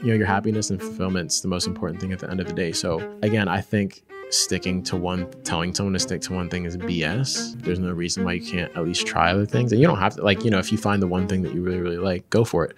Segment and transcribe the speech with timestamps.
[0.00, 2.52] you know your happiness and fulfillment's the most important thing at the end of the
[2.52, 6.64] day so again i think sticking to one telling someone to stick to one thing
[6.64, 9.88] is bs there's no reason why you can't at least try other things and you
[9.88, 11.80] don't have to like you know if you find the one thing that you really
[11.80, 12.76] really like go for it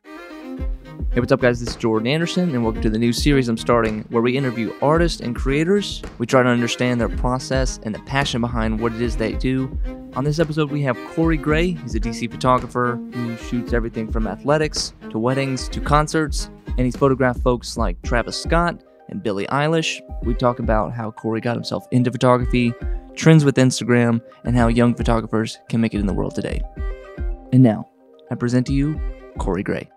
[1.13, 1.59] Hey, what's up, guys?
[1.59, 4.73] This is Jordan Anderson, and welcome to the new series I'm starting where we interview
[4.81, 6.03] artists and creators.
[6.19, 9.77] We try to understand their process and the passion behind what it is they do.
[10.17, 11.71] On this episode, we have Corey Gray.
[11.71, 16.97] He's a DC photographer who shoots everything from athletics to weddings to concerts, and he's
[16.97, 20.01] photographed folks like Travis Scott and Billie Eilish.
[20.25, 22.75] We talk about how Corey got himself into photography,
[23.15, 26.61] trends with Instagram, and how young photographers can make it in the world today.
[27.53, 27.89] And now,
[28.33, 29.01] I present to you
[29.39, 29.89] Corey Gray.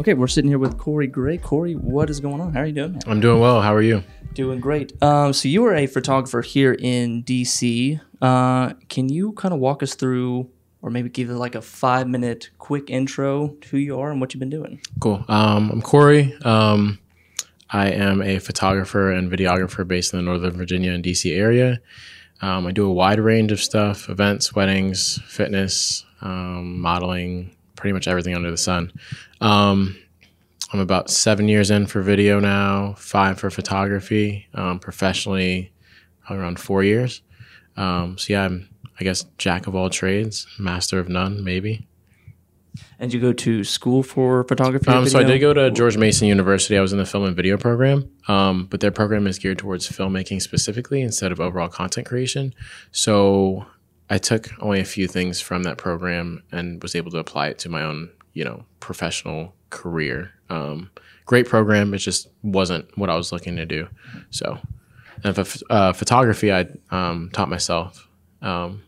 [0.00, 1.38] Okay, we're sitting here with Corey Gray.
[1.38, 2.52] Corey, what is going on?
[2.52, 2.92] How are you doing?
[2.92, 3.00] Man?
[3.06, 4.02] i'm doing well how are you
[4.34, 5.00] Doing great.
[5.00, 8.00] Um, so you are a photographer here in DC.
[8.20, 10.50] Uh, can you kind of walk us through,
[10.82, 14.20] or maybe give it like a five minute quick intro to who you are and
[14.20, 14.80] what you've been doing?
[14.98, 16.98] cool um, i'm corey um,
[17.70, 21.80] i am a photographer and videographer based in the northern virginia and dc area
[22.42, 28.08] um, i do a wide range of stuff events weddings fitness um, modeling pretty much
[28.08, 28.90] everything under the sun
[29.42, 29.94] um,
[30.72, 35.70] i'm about seven years in for video now five for photography um, professionally
[36.30, 37.20] around four years
[37.76, 38.66] um, so yeah i'm
[38.98, 41.86] i guess jack of all trades master of none maybe
[42.98, 44.88] And you go to school for photography?
[44.90, 46.78] Um, so I did go to George Mason University.
[46.78, 49.86] I was in the film and video program, um, but their program is geared towards
[49.88, 52.54] filmmaking specifically instead of overall content creation.
[52.92, 53.66] So
[54.14, 57.58] I took only a few things from that program and was able to apply it
[57.58, 60.30] to my own, you know, professional career.
[60.48, 60.92] Um,
[61.26, 61.92] great program.
[61.92, 63.88] It just wasn't what I was looking to do.
[64.30, 64.60] So,
[65.24, 68.06] and for uh, photography, I um, taught myself.
[68.40, 68.84] Um,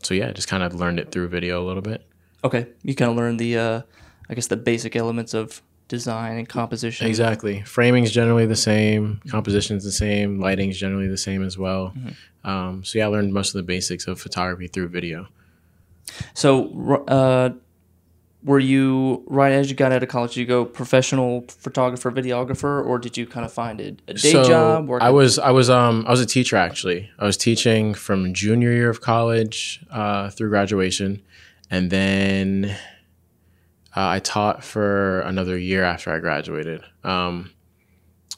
[0.00, 2.06] so yeah, just kind of learned it through video a little bit.
[2.44, 3.82] Okay, you kind of learned the, uh,
[4.30, 5.60] I guess, the basic elements of
[5.92, 7.06] design and composition.
[7.06, 7.60] Exactly.
[7.64, 9.20] Framing is generally the same.
[9.28, 10.40] Composition is the same.
[10.40, 11.92] Lighting is generally the same as well.
[12.44, 15.28] Um, so yeah, I learned most of the basics of photography through video.
[16.32, 17.50] So, uh,
[18.42, 20.32] were you right as you got out of college?
[20.32, 24.32] Did you go professional photographer, videographer, or did you kind of find a, a day
[24.32, 24.88] so job?
[24.88, 27.10] Work I was I was um I was a teacher actually.
[27.18, 31.20] I was teaching from junior year of college uh, through graduation,
[31.70, 32.74] and then
[33.94, 36.82] uh, I taught for another year after I graduated.
[37.04, 37.52] Um,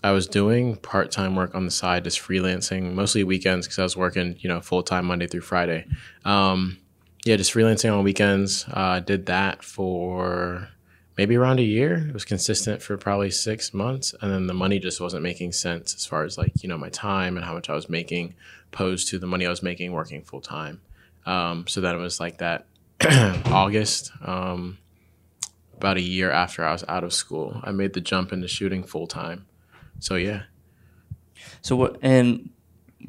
[0.03, 3.85] I was doing part time work on the side, just freelancing, mostly weekends because I
[3.85, 5.87] was working, you know, full time Monday through Friday.
[6.25, 6.79] Um,
[7.25, 8.67] yeah, just freelancing on weekends.
[8.71, 10.69] Uh, did that for
[11.17, 12.07] maybe around a year.
[12.09, 15.95] It was consistent for probably six months, and then the money just wasn't making sense
[15.95, 18.35] as far as like you know my time and how much I was making,
[18.73, 20.81] opposed to the money I was making working full time.
[21.25, 22.67] Um, so then it was like that
[23.47, 24.77] August, um,
[25.77, 28.83] about a year after I was out of school, I made the jump into shooting
[28.83, 29.47] full time.
[29.99, 30.43] So yeah.
[31.63, 31.99] So what?
[32.03, 32.51] And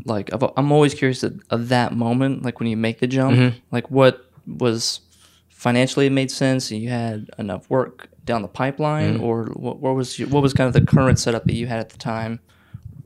[0.03, 3.37] like, I'm always curious of, of that moment, like when you make the jump.
[3.37, 3.57] Mm-hmm.
[3.71, 4.99] Like, what was
[5.49, 6.69] financially it made sense?
[6.71, 9.23] And you had enough work down the pipeline, Mm-hmm.
[9.23, 11.79] or what, what was your, what was kind of the current setup that you had
[11.79, 12.39] at the time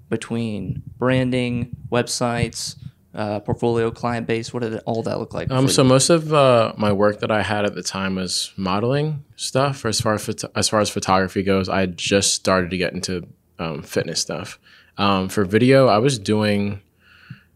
[0.09, 2.75] between branding, websites,
[3.13, 4.53] uh, portfolio, client base?
[4.53, 5.49] What did all that look like?
[5.51, 9.23] Um, so most of uh, my work that I had at the time was modeling
[9.35, 9.85] stuff.
[9.85, 13.27] As far as as far as photography goes, I had just started to get into
[13.57, 14.59] um, fitness stuff.
[14.97, 16.81] Um, for video, I was doing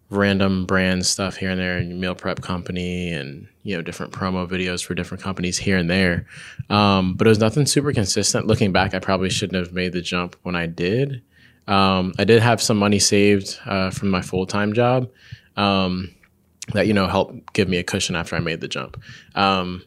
[0.09, 4.47] random brand stuff here and there, and meal prep company, and you know different promo
[4.47, 6.25] videos for different companies here and there.
[6.69, 8.47] Um, but it was nothing super consistent.
[8.47, 11.21] Looking back, I probably shouldn't have made the jump when I did.
[11.67, 15.09] Um, I did have some money saved uh, from my full time job.
[15.55, 16.13] Um,
[16.73, 19.01] that you know helped give me a cushion after I made the jump.
[19.35, 19.83] Um,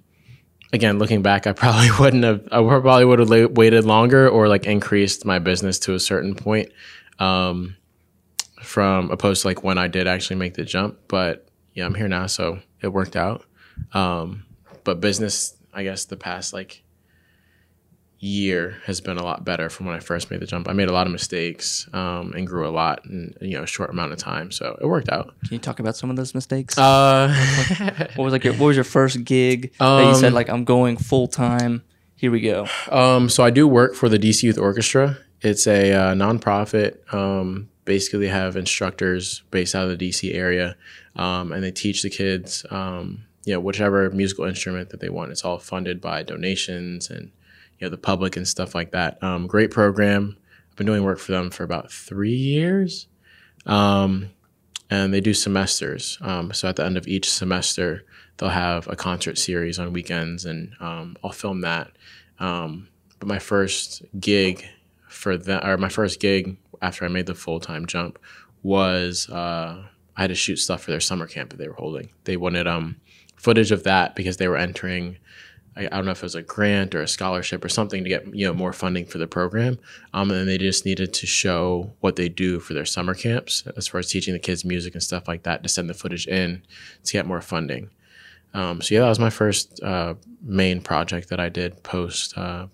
[0.72, 2.42] again, looking back, I probably wouldn't have.
[2.52, 6.34] I probably would have la- waited longer or like increased my business to a certain
[6.34, 6.70] point,
[7.18, 7.76] um,
[8.62, 10.98] from opposed to like when I did actually make the jump.
[11.08, 13.44] But yeah, I'm here now, so it worked out.
[13.92, 14.44] Um,
[14.84, 16.82] but business, I guess, the past like
[18.18, 20.68] year has been a lot better from when I first made the jump.
[20.68, 23.66] I made a lot of mistakes um, and grew a lot in you know a
[23.66, 25.34] short amount of time, so it worked out.
[25.44, 26.78] Can you talk about some of those mistakes?
[26.78, 27.34] Uh,
[28.16, 30.64] what was like your what was your first gig that you said Um, like I'm
[30.64, 31.82] going full time?
[32.16, 32.66] Here we go.
[32.90, 35.18] um, so I do work for the DC Youth Orchestra.
[35.42, 37.12] It's a uh, nonprofit.
[37.12, 40.76] Um, basically, have instructors based out of the DC area,
[41.16, 45.30] um, and they teach the kids, um, you know, whichever musical instrument that they want.
[45.30, 47.30] It's all funded by donations and
[47.78, 49.22] you know the public and stuff like that.
[49.22, 50.36] Um, great program.
[50.70, 53.08] I've been doing work for them for about three years.
[53.64, 54.30] Um,
[54.90, 56.18] and they do semesters.
[56.20, 58.04] Um, so at the end of each semester,
[58.36, 61.90] they'll have a concert series on weekends, and um, I'll film that.
[62.38, 62.88] Um,
[63.18, 64.64] but my first gig
[65.08, 68.18] for that, or my first gig after I made the full time jump,
[68.62, 69.82] was uh,
[70.16, 72.10] I had to shoot stuff for their summer camp that they were holding.
[72.24, 72.96] They wanted um,
[73.36, 75.18] footage of that because they were entering
[75.76, 78.08] I, I, don't know if it was a grant or a scholarship or something to
[78.08, 79.78] get you know more funding for the program.
[80.14, 83.64] Um, and then they just needed to show what they do for their summer camps
[83.76, 86.26] as far as teaching the kids music and stuff like that to send the footage
[86.26, 86.62] in
[87.04, 87.90] to get more funding.
[88.54, 92.68] Um, so yeah, that was my first uh, main project that I did post uh,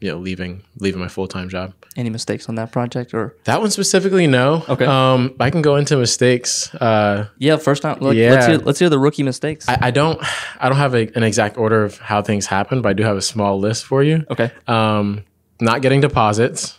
[0.00, 1.72] you know leaving leaving my full time job.
[1.96, 4.26] Any mistakes on that project or that one specifically?
[4.26, 4.64] No.
[4.68, 4.84] Okay.
[4.84, 6.74] Um, I can go into mistakes.
[6.74, 7.98] Uh, yeah, first time.
[8.00, 8.30] Like, yeah.
[8.30, 9.68] Let's hear, let's hear the rookie mistakes.
[9.68, 10.20] I, I don't
[10.60, 13.16] I don't have a, an exact order of how things happen, but I do have
[13.16, 14.24] a small list for you.
[14.30, 14.50] Okay.
[14.66, 15.24] Um,
[15.60, 16.78] not getting deposits.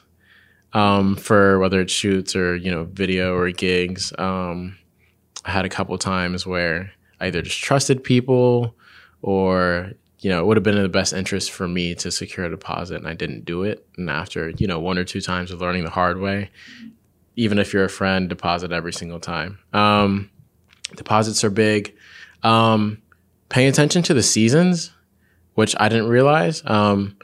[0.74, 4.12] Um, for whether it's shoots or you know video or gigs.
[4.18, 4.78] Um,
[5.46, 6.92] I had a couple times where
[7.22, 8.76] I either just trusted people
[9.22, 9.94] or
[10.26, 12.50] you know, it would have been in the best interest for me to secure a
[12.50, 13.86] deposit and I didn't do it.
[13.96, 16.50] And after, you know, one or two times of learning the hard way,
[17.36, 19.60] even if you're a friend, deposit every single time.
[19.72, 20.32] Um,
[20.96, 21.96] deposits are big.
[22.42, 23.04] Um,
[23.50, 24.92] paying attention to the seasons,
[25.54, 27.18] which I didn't realize, um,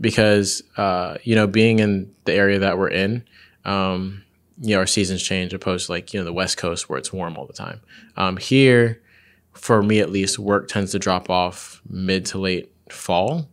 [0.00, 3.24] because, uh, you know, being in the area that we're in,
[3.64, 4.22] um,
[4.60, 7.12] you know, our seasons change opposed to like, you know, the West Coast where it's
[7.12, 7.80] warm all the time.
[8.16, 9.02] Um, here,
[9.54, 13.48] for me at least, work tends to drop off mid to late fall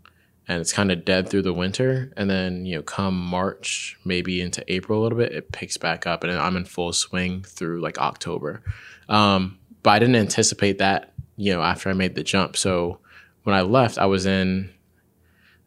[0.48, 2.12] and it's kind of dead through the winter.
[2.18, 6.06] And then, you know, come March, maybe into April a little bit, it picks back
[6.06, 8.62] up and I'm in full swing through like October.
[9.07, 12.57] Um, but I didn't anticipate that, you know, after I made the jump.
[12.57, 13.00] So
[13.44, 14.71] when I left, I was in,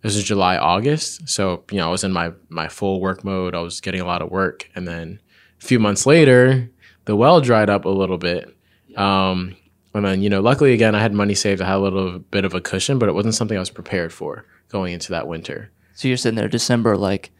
[0.02, 1.31] this is July, August.
[1.31, 3.54] So, you know, I was in my, my full work mode.
[3.54, 4.69] I was getting a lot of work.
[4.75, 5.19] And then
[5.62, 6.70] a few months later,
[7.06, 8.54] the well dried up a little bit.
[8.96, 9.56] Um,
[9.94, 11.62] and then, you know, luckily again, I had money saved.
[11.62, 14.12] I had a little bit of a cushion, but it wasn't something I was prepared
[14.12, 15.70] for going into that winter.
[15.94, 17.31] So you're sitting there December, like,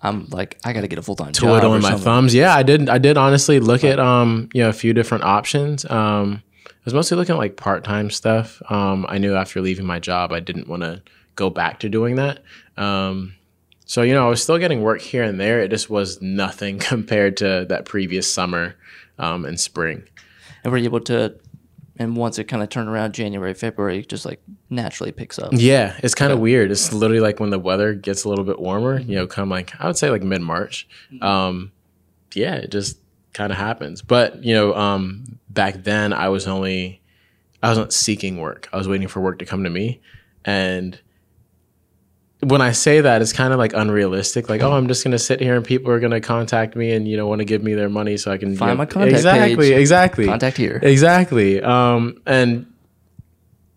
[0.00, 1.60] I'm like, I got to get a full time job.
[1.60, 2.34] Twiddling my thumbs.
[2.34, 2.88] Yeah, I did.
[2.90, 5.84] I did honestly look at, um, you know, a few different options.
[5.86, 8.60] Um, I was mostly looking at like part time stuff.
[8.70, 11.02] Um, I knew after leaving my job, I didn't want to
[11.36, 12.42] go back to doing that.
[12.76, 13.34] Um,
[13.86, 15.60] so you know, I was still getting work here and there.
[15.60, 18.76] It just was nothing compared to that previous summer
[19.18, 20.02] um, and spring.
[20.62, 21.36] And were you able to
[21.96, 25.50] and once it kind of turned around January, February, it just like naturally picks up.
[25.52, 26.70] Yeah, it's kind of weird.
[26.70, 29.72] It's literally like when the weather gets a little bit warmer, you know, come like
[29.80, 30.88] I would say like mid March.
[31.12, 31.24] Mm-hmm.
[31.24, 31.72] Um,
[32.34, 32.98] yeah, it just
[33.32, 34.02] kind of happens.
[34.02, 37.00] But you know, um, back then I was only
[37.62, 38.68] I wasn't seeking work.
[38.72, 40.00] I was waiting for work to come to me,
[40.44, 40.98] and
[42.44, 44.48] when I say that, it's kind of like unrealistic.
[44.48, 47.16] Like, oh, I'm just gonna sit here and people are gonna contact me and you
[47.16, 49.14] know want to give me their money so I can find you know, my contact
[49.14, 49.78] exactly, page.
[49.78, 51.62] exactly, contact here, exactly.
[51.62, 52.66] Um, and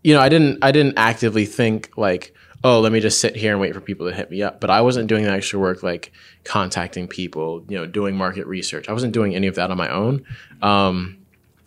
[0.02, 3.52] you know, I didn't, I didn't actively think like, oh, let me just sit here
[3.52, 4.60] and wait for people to hit me up.
[4.60, 6.12] But I wasn't doing the extra work like
[6.44, 8.88] contacting people, you know, doing market research.
[8.88, 10.24] I wasn't doing any of that on my own.
[10.62, 11.18] Um,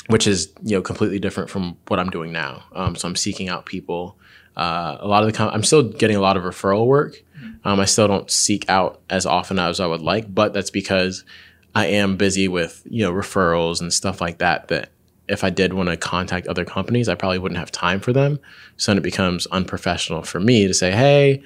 [0.07, 2.63] which is you know completely different from what I'm doing now.
[2.73, 4.17] Um, so I'm seeking out people
[4.55, 7.21] uh, a lot of the com- I'm still getting a lot of referral work.
[7.63, 11.23] Um, I still don't seek out as often as I would like, but that's because
[11.73, 14.67] I am busy with you know referrals and stuff like that.
[14.67, 14.89] That
[15.27, 18.39] if I did want to contact other companies, I probably wouldn't have time for them.
[18.77, 21.41] So then it becomes unprofessional for me to say, hey,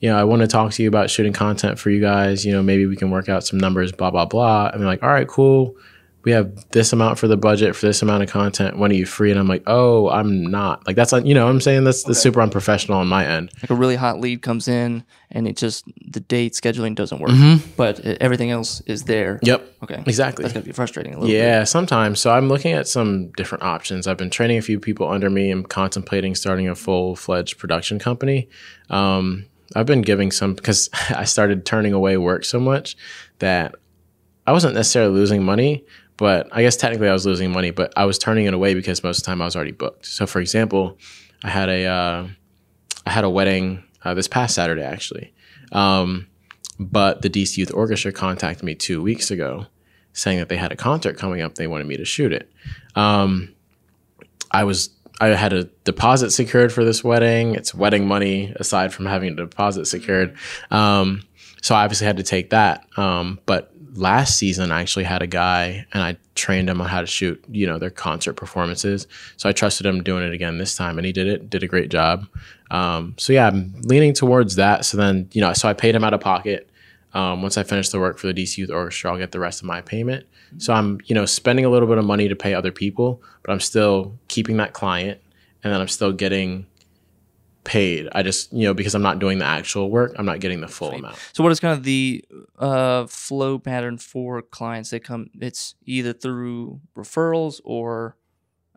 [0.00, 2.44] you know, I want to talk to you about shooting content for you guys.
[2.44, 4.68] You know, maybe we can work out some numbers, blah blah blah.
[4.68, 5.76] And they're like, all right, cool
[6.24, 8.78] we have this amount for the budget for this amount of content.
[8.78, 9.30] When are you free?
[9.30, 10.86] And I'm like, oh, I'm not.
[10.86, 13.50] Like that's you know, I'm saying that's, that's super unprofessional on my end.
[13.62, 17.32] Like a really hot lead comes in, and it just the date scheduling doesn't work,
[17.32, 17.68] mm-hmm.
[17.76, 19.40] but it, everything else is there.
[19.42, 19.66] Yep.
[19.82, 20.02] Okay.
[20.06, 20.42] Exactly.
[20.42, 21.14] That's gonna be frustrating.
[21.14, 21.36] A little bit.
[21.36, 21.66] yeah, bit.
[21.66, 22.20] sometimes.
[22.20, 24.06] So I'm looking at some different options.
[24.06, 25.50] I've been training a few people under me.
[25.50, 28.48] I'm contemplating starting a full fledged production company.
[28.90, 32.96] Um, I've been giving some because I started turning away work so much
[33.40, 33.74] that
[34.46, 35.84] I wasn't necessarily losing money,
[36.22, 39.02] but I guess technically I was losing money, but I was turning it away because
[39.02, 40.06] most of the time I was already booked.
[40.06, 40.96] So for example,
[41.42, 42.28] I had a uh,
[43.04, 45.34] I had a wedding uh, this past Saturday actually,
[45.72, 46.28] um,
[46.78, 49.66] but the DC Youth Orchestra contacted me two weeks ago
[50.12, 51.56] saying that they had a concert coming up.
[51.56, 52.48] They wanted me to shoot it.
[52.94, 53.52] Um,
[54.52, 57.56] I was I had a deposit secured for this wedding.
[57.56, 60.36] It's wedding money aside from having a deposit secured.
[60.70, 61.24] Um,
[61.62, 62.86] so I obviously had to take that.
[62.96, 67.00] Um, but last season I actually had a guy and I trained him on how
[67.00, 69.06] to shoot, you know, their concert performances.
[69.36, 71.68] So I trusted him doing it again this time and he did it, did a
[71.68, 72.26] great job.
[72.70, 74.84] Um, so yeah, I'm leaning towards that.
[74.84, 76.68] So then, you know, so I paid him out of pocket.
[77.14, 79.60] Um, once I finish the work for the DC Youth Orchestra, I'll get the rest
[79.60, 80.26] of my payment.
[80.58, 83.52] So I'm, you know, spending a little bit of money to pay other people, but
[83.52, 85.20] I'm still keeping that client,
[85.62, 86.66] and then I'm still getting
[87.64, 88.08] paid.
[88.12, 90.68] I just, you know, because I'm not doing the actual work, I'm not getting the
[90.68, 91.16] full amount.
[91.32, 92.24] So what is kind of the
[92.58, 94.90] uh, flow pattern for clients?
[94.90, 98.16] They come, it's either through referrals or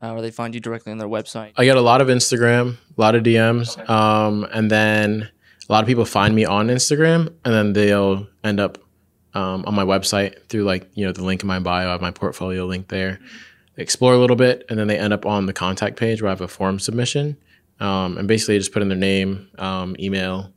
[0.02, 1.54] uh, or they find you directly on their website.
[1.56, 5.30] I get a lot of Instagram, a lot of DMs, um, and then
[5.68, 8.78] a lot of people find me on Instagram, and then they'll end up
[9.34, 11.88] um, on my website through like you know the link in my bio.
[11.88, 13.20] I have my portfolio link there.
[13.76, 16.30] They explore a little bit, and then they end up on the contact page where
[16.30, 17.38] I have a form submission,
[17.80, 20.52] um, and basically just put in their name, um, email.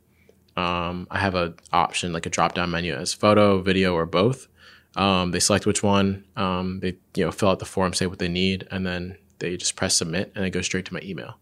[0.57, 4.49] Um, I have a option like a drop down menu as photo, video, or both.
[4.97, 6.25] Um, they select which one.
[6.37, 9.57] Um, they you know fill out the form, say what they need, and then they
[9.57, 11.39] just press submit, and it goes straight to my email.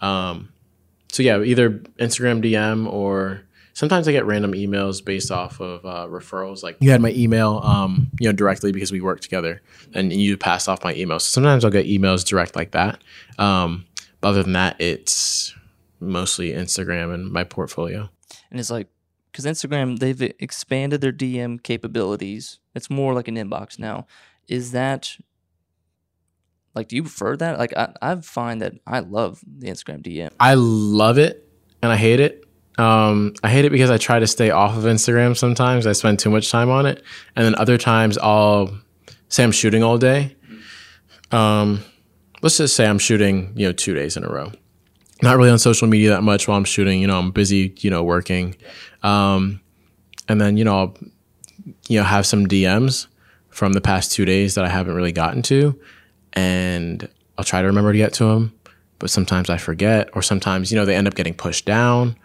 [0.00, 0.50] Um,
[1.10, 3.42] so yeah, either Instagram DM or
[3.78, 6.64] sometimes I get random emails based off of uh, referrals.
[6.64, 9.62] Like you had my email, um, you know, directly because we work together,
[9.94, 11.20] and you passed off my email.
[11.20, 13.00] So sometimes I'll get emails direct like that.
[13.38, 13.86] Um,
[14.20, 15.54] but other than that, it's
[16.00, 18.08] mostly Instagram and my portfolio.
[18.50, 18.88] And it's like
[19.30, 22.58] because Instagram they've expanded their DM capabilities.
[22.74, 24.06] It's more like an inbox now.
[24.46, 25.16] Is that
[26.74, 27.58] like do you prefer that?
[27.58, 30.30] Like I I find that I love the Instagram DM.
[30.40, 31.48] I love it
[31.82, 32.44] and I hate it.
[32.78, 35.84] Um, I hate it because I try to stay off of Instagram sometimes.
[35.84, 37.02] I spend too much time on it.
[37.34, 38.78] And then other times I'll
[39.28, 40.36] say I'm shooting all day.
[41.32, 41.82] Um,
[42.42, 44.52] let's just say I'm shooting, you know, two days in a row.
[45.22, 47.00] Not really on social media that much while I'm shooting.
[47.00, 48.56] You know, I'm busy, you know, working.
[49.02, 49.60] Um,
[50.28, 50.96] and then, you know, I'll,
[51.88, 53.06] you know, have some DMs
[53.48, 55.78] from the past two days that I haven't really gotten to.
[56.34, 58.54] And I'll try to remember to get to them.
[59.00, 62.16] But sometimes I forget, or sometimes, you know, they end up getting pushed down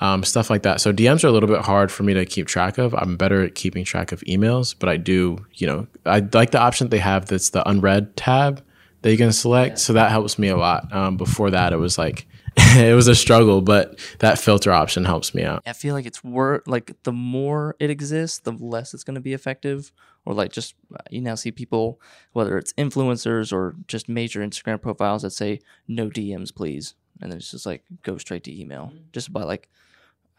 [0.00, 0.80] um, stuff like that.
[0.80, 2.94] So DMs are a little bit hard for me to keep track of.
[2.94, 6.60] I'm better at keeping track of emails, but I do, you know, I like the
[6.60, 8.64] option that they have that's the unread tab
[9.02, 9.78] that you can select.
[9.78, 10.92] So that helps me a lot.
[10.92, 12.26] Um, before that, it was like,
[12.56, 15.62] it was a struggle, but that filter option helps me out.
[15.66, 19.20] I feel like it's worth like the more it exists, the less it's going to
[19.20, 19.92] be effective.
[20.26, 21.98] Or like just uh, you now see people,
[22.32, 27.38] whether it's influencers or just major Instagram profiles that say no DMs, please, and then
[27.38, 29.70] it's just like go straight to email, just by like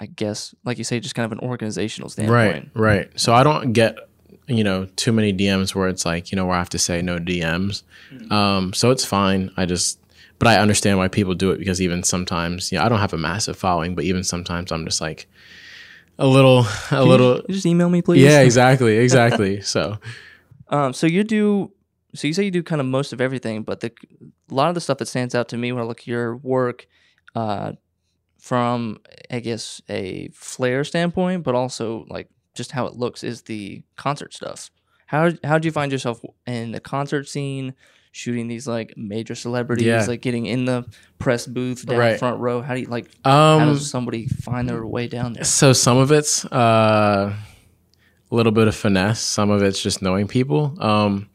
[0.01, 2.71] I guess, like you say, just kind of an organizational standpoint.
[2.73, 3.19] Right, right.
[3.19, 3.97] So I don't get,
[4.47, 7.01] you know, too many DMs where it's like, you know, where I have to say
[7.01, 7.83] no DMs.
[8.11, 8.31] Mm-hmm.
[8.31, 9.51] Um, so it's fine.
[9.57, 9.99] I just,
[10.39, 13.13] but I understand why people do it because even sometimes, you know I don't have
[13.13, 15.27] a massive following, but even sometimes I'm just like
[16.17, 17.41] a little, a Can little.
[17.49, 18.23] Just email me, please.
[18.23, 19.61] Yeah, exactly, exactly.
[19.73, 19.97] so,
[20.69, 21.71] um, so you do.
[22.13, 24.75] So you say you do kind of most of everything, but the a lot of
[24.75, 26.87] the stuff that stands out to me when I look at your work,
[27.35, 27.73] uh,
[28.37, 33.83] from I guess a flair standpoint, but also like just how it looks is the
[33.95, 34.69] concert stuff.
[35.05, 37.73] How how do you find yourself in the concert scene,
[38.11, 40.05] shooting these like major celebrities, yeah.
[40.05, 40.85] like getting in the
[41.19, 42.19] press booth down right.
[42.19, 42.61] front row?
[42.61, 43.05] How do you like?
[43.25, 45.43] Um, how does somebody find their way down there?
[45.43, 47.35] So some of it's uh,
[48.31, 49.19] a little bit of finesse.
[49.19, 50.77] Some of it's just knowing people.
[50.79, 51.29] Um,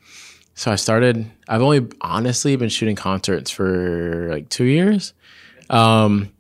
[0.55, 1.31] so I started.
[1.47, 5.13] I've only honestly been shooting concerts for like two years.
[5.69, 6.33] Um,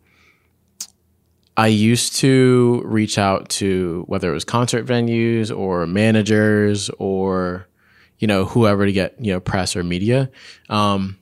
[1.56, 7.66] I used to reach out to whether it was concert venues or managers or
[8.18, 10.30] you know whoever to get you know press or media.
[10.68, 11.18] Um,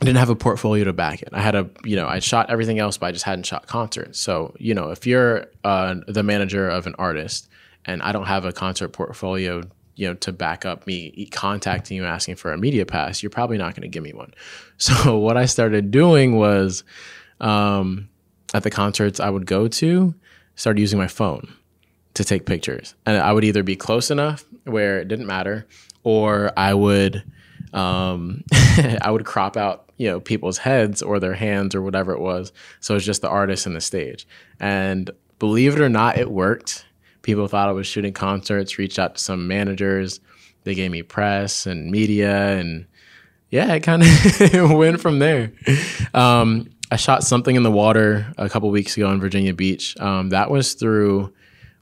[0.00, 1.28] I didn't have a portfolio to back it.
[1.32, 4.18] I had a, you know, I shot everything else, but I just hadn't shot concerts.
[4.18, 7.50] So, you know, if you're uh, the manager of an artist
[7.84, 9.62] and I don't have a concert portfolio,
[9.96, 13.58] you know, to back up me contacting you asking for a media pass, you're probably
[13.58, 14.32] not going to give me one.
[14.78, 16.84] So, what I started doing was,
[17.38, 18.08] um,
[18.54, 20.14] at the concerts I would go to,
[20.54, 21.54] started using my phone
[22.14, 22.94] to take pictures.
[23.06, 25.66] And I would either be close enough where it didn't matter,
[26.02, 27.24] or I would
[27.72, 32.20] um, I would crop out you know people's heads or their hands or whatever it
[32.20, 32.52] was.
[32.80, 34.26] So it's just the artist and the stage.
[34.58, 36.86] And believe it or not, it worked.
[37.22, 38.78] People thought I was shooting concerts.
[38.78, 40.20] Reached out to some managers.
[40.64, 42.86] They gave me press and media, and
[43.50, 45.52] yeah, it kind of went from there.
[46.12, 49.96] Um, I shot something in the water a couple weeks ago in Virginia Beach.
[50.00, 51.32] Um, that was through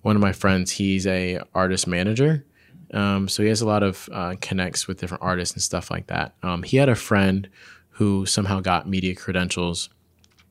[0.03, 0.71] one of my friends.
[0.71, 2.45] He's a artist manager,
[2.93, 6.09] um, so he has a lot of uh, connects with different artists and stuff like
[6.09, 6.35] that.
[6.43, 7.49] Um, he had a friend
[7.93, 9.89] who somehow got media credentials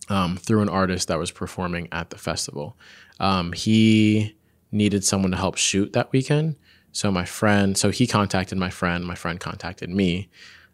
[0.10, 2.76] um, through an artist that was performing at the festival.
[3.20, 4.36] Um, he
[4.72, 6.56] needed someone to help shoot that weekend.
[6.92, 9.06] So my friend, so he contacted my friend.
[9.06, 10.30] My friend contacted me.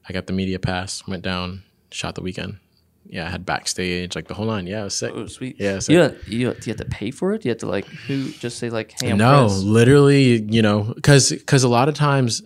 [0.07, 2.59] I got the media pass, went down, shot the weekend
[3.07, 4.65] yeah, I had backstage, like the whole line.
[4.67, 5.11] Yeah, it was sick.
[5.15, 5.57] Oh, sweet.
[5.59, 7.45] Yeah, so- You, have, you, have, do you have to pay for it?
[7.45, 9.63] You have to like who just say like, hey, I'm no, Prince?
[9.63, 12.41] literally, you know, because because a lot of times,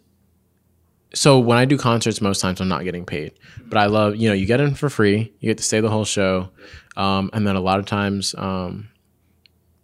[1.13, 3.33] so when I do concerts, most times I'm not getting paid,
[3.65, 5.89] but I love, you know, you get in for free, you get to stay the
[5.89, 6.49] whole show,
[6.95, 8.89] um, and then a lot of times, um,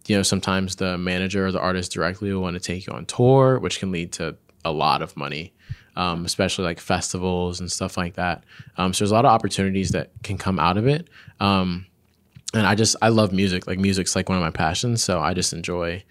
[0.06, 3.06] you know, sometimes the manager or the artist directly will want to take you on
[3.06, 5.52] tour, which can lead to a lot of money,
[5.96, 8.44] um, especially like festivals and stuff like that.
[8.76, 11.08] Um, so there's a lot of opportunities that can come out of it.
[11.40, 11.86] Um,
[12.54, 13.66] and I just I love music.
[13.66, 16.04] Like music's like one of my passions, so I just enjoy,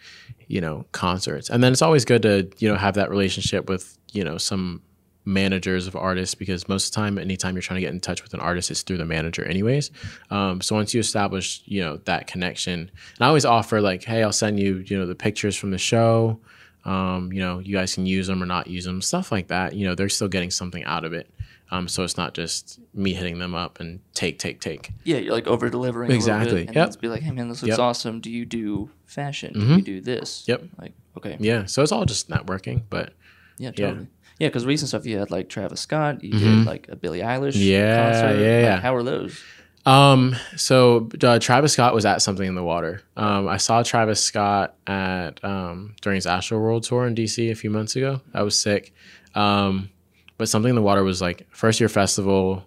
[0.47, 1.49] you know, concerts.
[1.49, 4.81] And then it's always good to you know have that relationship with you know some
[5.25, 8.21] managers of artists because most of the time, anytime you're trying to get in touch
[8.21, 9.89] with an artist, it's through the manager, anyways.
[10.29, 14.21] Um, so once you establish you know that connection, and I always offer like, hey,
[14.21, 16.39] I'll send you you know the pictures from the show.
[16.85, 19.73] Um, you know, you guys can use them or not use them, stuff like that.
[19.75, 21.29] You know, they're still getting something out of it.
[21.71, 24.91] Um, so it's not just me hitting them up and take, take, take.
[25.05, 26.11] Yeah, you're like over delivering.
[26.11, 26.85] Exactly, And yep.
[26.87, 27.79] Let's be like, hey man, this looks Yep.
[27.79, 28.19] awesome.
[28.19, 29.53] Do you do fashion?
[29.53, 29.75] Do Mhm.
[29.77, 30.43] you do this?
[30.47, 30.63] Yep.
[30.79, 31.37] Like okay.
[31.39, 31.65] Yeah.
[31.65, 33.13] So it's all just networking, but
[33.57, 33.87] Yeah, Yeah.
[33.87, 34.07] totally.
[34.39, 36.39] Yeah, because recent stuff you had like Travis Scott, you Mhm.
[36.39, 37.53] did like a Billie Eilish.
[37.55, 38.39] Yeah, concert.
[38.39, 38.79] yeah, Like, yeah.
[38.81, 39.39] how are those?
[39.85, 43.01] Um, so uh, Travis Scott was at something in the water.
[43.17, 47.69] Um, I saw Travis Scott at um, during his Astroworld tour in DC a few
[47.69, 48.21] months ago.
[48.33, 48.93] I was sick.
[49.35, 49.89] Um,
[50.37, 52.65] but something in the water was like first year festival.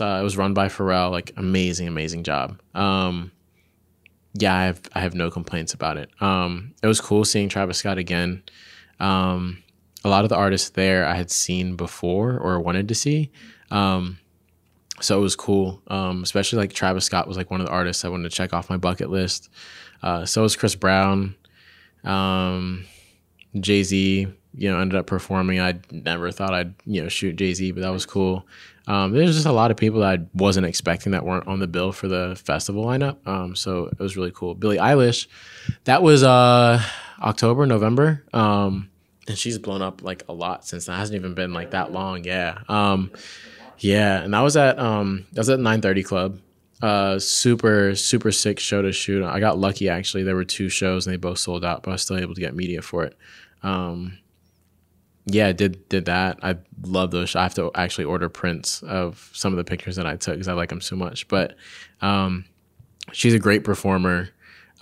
[0.00, 1.10] Uh, it was run by Pharrell.
[1.10, 2.60] Like amazing, amazing job.
[2.74, 3.30] Um,
[4.34, 6.10] yeah, I have I have no complaints about it.
[6.20, 8.42] Um, it was cool seeing Travis Scott again.
[8.98, 9.62] Um,
[10.04, 13.30] a lot of the artists there I had seen before or wanted to see.
[13.70, 14.18] Um,
[15.00, 15.82] so it was cool.
[15.88, 18.52] Um, especially like Travis Scott was like one of the artists I wanted to check
[18.52, 19.50] off my bucket list.
[20.02, 21.34] Uh, so was Chris Brown.
[22.04, 22.84] Um,
[23.58, 25.60] Jay Z, you know, ended up performing.
[25.60, 28.46] I never thought I'd you know shoot Jay Z, but that was cool.
[28.86, 31.66] Um, there's just a lot of people that I wasn't expecting that weren't on the
[31.66, 33.26] bill for the festival lineup.
[33.26, 34.54] Um, so it was really cool.
[34.54, 35.26] Billie Eilish,
[35.84, 36.82] that was uh,
[37.22, 38.24] October, November.
[38.34, 38.90] Um,
[39.26, 40.96] and she's blown up like a lot since then.
[40.96, 42.24] It hasn't even been like that long.
[42.24, 42.58] Yeah.
[42.68, 43.10] Um,
[43.78, 46.40] yeah, and I was at um I was at 930 Club.
[46.82, 49.24] Uh super super sick show to shoot.
[49.24, 50.22] I got lucky actually.
[50.22, 52.40] There were two shows and they both sold out, but I was still able to
[52.40, 53.16] get media for it.
[53.62, 54.18] Um
[55.26, 56.38] yeah, did did that.
[56.42, 57.34] I love those.
[57.34, 60.48] I have to actually order prints of some of the pictures that I took because
[60.48, 61.28] I like them so much.
[61.28, 61.56] But
[62.02, 62.44] um,
[63.12, 64.28] she's a great performer.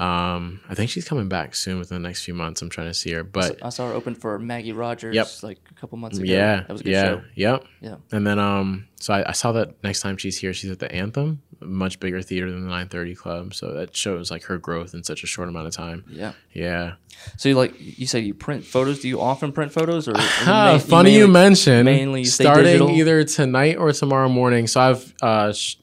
[0.02, 2.60] Um, I think she's coming back soon within the next few months.
[2.60, 5.28] I'm trying to see her, but I saw her open for Maggie Rogers Yep.
[5.42, 6.26] like a couple months ago.
[6.30, 7.22] yeah, that was a good yeah, show.
[7.36, 7.64] yep.
[7.80, 7.96] Yeah.
[8.10, 10.90] And then um, so I, I saw that next time she's here, she's at the
[10.90, 13.54] Anthem, a much bigger theater than the 930 Club.
[13.54, 16.04] So that shows like her growth in such a short amount of time.
[16.08, 16.32] Yeah.
[16.52, 16.94] Yeah.
[17.36, 19.00] So you like you say you print photos?
[19.00, 20.14] Do you often print photos or?
[20.16, 21.84] Ah, ma- funny you mainly- mention.
[21.84, 24.66] mainly starting either tonight or tomorrow morning.
[24.66, 25.76] So I've uh, sh-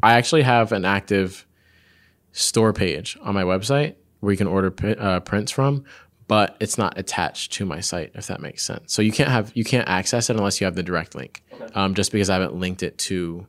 [0.00, 1.44] I actually have an active
[2.34, 5.84] store page on my website where you can order uh, prints from,
[6.26, 8.10] but it's not attached to my site.
[8.14, 8.92] If that makes sense.
[8.92, 11.42] So you can't have you can't access it unless you have the direct link.
[11.74, 13.46] Um, just because I haven't linked it to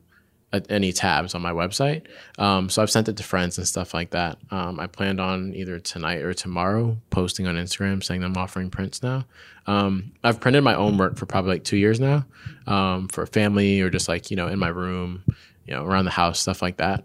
[0.52, 2.06] uh, any tabs on my website.
[2.38, 4.38] Um, so I've sent it to friends and stuff like that.
[4.50, 9.02] Um, I planned on either tonight or tomorrow posting on Instagram saying I'm offering prints
[9.02, 9.24] now.
[9.66, 12.24] Um, I've printed my own work for probably like two years now
[12.68, 15.24] um, for family or just like, you know, in my room,
[15.66, 17.04] you know, around the house, stuff like that.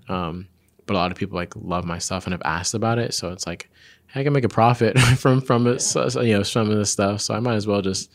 [0.91, 3.13] Um, but a lot of people like love my stuff and have asked about it.
[3.13, 3.69] So it's like,
[4.13, 6.91] I can make a profit from, from it, so, so, you know, some of this
[6.91, 7.21] stuff.
[7.21, 8.11] So I might as well just,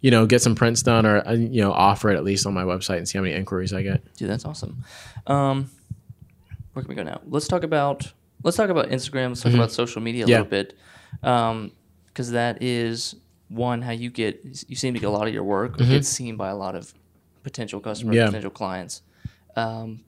[0.00, 2.54] you know, get some prints done or, uh, you know, offer it at least on
[2.54, 4.02] my website and see how many inquiries I get.
[4.16, 4.82] Dude, that's awesome.
[5.26, 5.70] Um,
[6.72, 7.20] where can we go now?
[7.26, 8.10] Let's talk about
[8.42, 9.28] let's talk about Instagram.
[9.28, 10.30] Let's talk about social media a Mm-hmm.
[10.30, 10.38] Yeah.
[10.38, 11.68] little bit,
[12.08, 13.14] because that is
[13.48, 16.36] one how you get you seem to get a lot of your work gets seen
[16.36, 16.92] by a lot of
[17.42, 18.20] potential customers, Mm-hmm.
[18.20, 18.26] Yeah.
[18.26, 19.02] potential clients.
[19.56, 20.00] Um,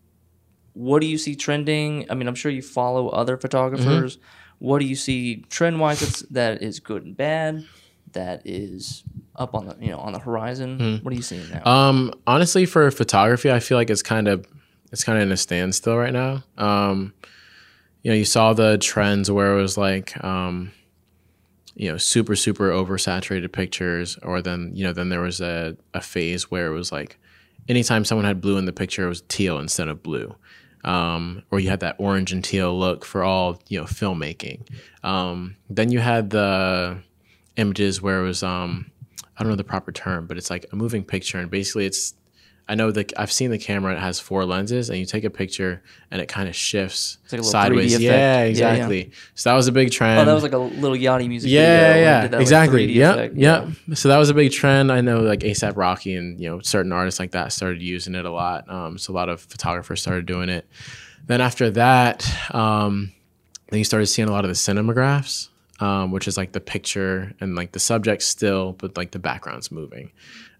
[0.74, 2.06] what do you see trending?
[2.10, 4.16] I mean, I'm sure you follow other photographers.
[4.16, 4.26] Mm-hmm.
[4.58, 7.64] What do you see trend wise that's that is good and bad?
[8.12, 9.02] That is
[9.36, 10.78] up on the you know on the horizon.
[10.78, 11.04] Mm-hmm.
[11.04, 11.64] What are you seeing now?
[11.64, 14.46] Um, honestly, for photography, I feel like it's kind of
[14.92, 16.44] it's kind of in a standstill right now.
[16.56, 17.14] Um,
[18.02, 20.72] you know, you saw the trends where it was like, um,
[21.74, 26.00] you know, super super oversaturated pictures, or then you know, then there was a a
[26.00, 27.18] phase where it was like,
[27.68, 30.36] anytime someone had blue in the picture, it was teal instead of blue.
[30.84, 34.66] Um, or you had that orange and teal look for all you know filmmaking.
[35.02, 36.98] Um, then you had the
[37.56, 38.90] images where it was um,
[39.36, 42.14] I don't know the proper term, but it's like a moving picture, and basically it's
[42.66, 43.94] I know that I've seen the camera.
[43.94, 47.40] It has four lenses, and you take a picture, and it kind of shifts like
[47.40, 47.92] a little 3D sideways.
[47.94, 48.02] effect.
[48.02, 48.44] Yeah, Yeah, yeah.
[48.44, 49.10] exactly.
[49.34, 50.18] So that was a big trend.
[50.20, 52.02] Oh, that was like a little Yanni music yeah, video.
[52.02, 52.88] yeah, that, exactly.
[52.88, 53.68] 3D Yep, yep.
[53.94, 54.90] So that was a big trend.
[54.90, 58.24] I know like ASAP Rocky and you know certain artists like that started using it
[58.24, 58.68] a lot.
[58.70, 60.66] Um, so a lot of photographers started doing it.
[61.26, 63.12] Then after that, um,
[63.68, 65.48] then you started seeing a lot of the cinemagraphs,
[65.80, 69.72] um, which is like the picture and like the subject still, but like the background's
[69.72, 70.12] moving.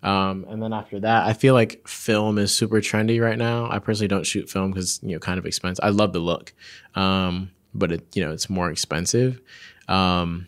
[0.03, 3.71] Um, and then after that, I feel like film is super trendy right now.
[3.71, 5.85] I personally don't shoot film because you know kind of expensive.
[5.85, 6.53] I love the look,
[6.95, 9.41] um, but it you know it's more expensive.
[9.89, 10.47] Um,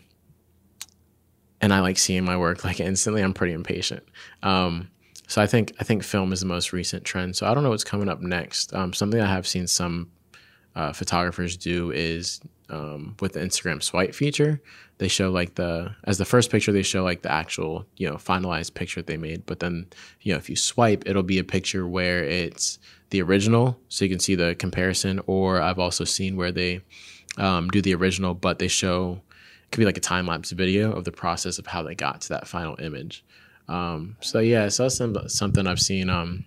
[1.59, 3.23] and I like seeing my work like instantly.
[3.23, 4.03] I'm pretty impatient.
[4.43, 4.89] Um,
[5.27, 7.35] so I think I think film is the most recent trend.
[7.35, 8.73] So I don't know what's coming up next.
[8.73, 10.11] Um, something I have seen some
[10.75, 14.61] uh, photographers do is um, with the Instagram swipe feature.
[14.97, 18.15] They show like the as the first picture they show like the actual you know
[18.15, 19.87] finalized picture they made, but then
[20.21, 24.09] you know if you swipe, it'll be a picture where it's the original, so you
[24.09, 25.21] can see the comparison.
[25.27, 26.81] Or I've also seen where they
[27.37, 29.21] um, do the original, but they show
[29.67, 32.21] it could be like a time lapse video of the process of how they got
[32.21, 33.23] to that final image.
[33.67, 36.45] Um, so yeah, so that's some, something I've seen um,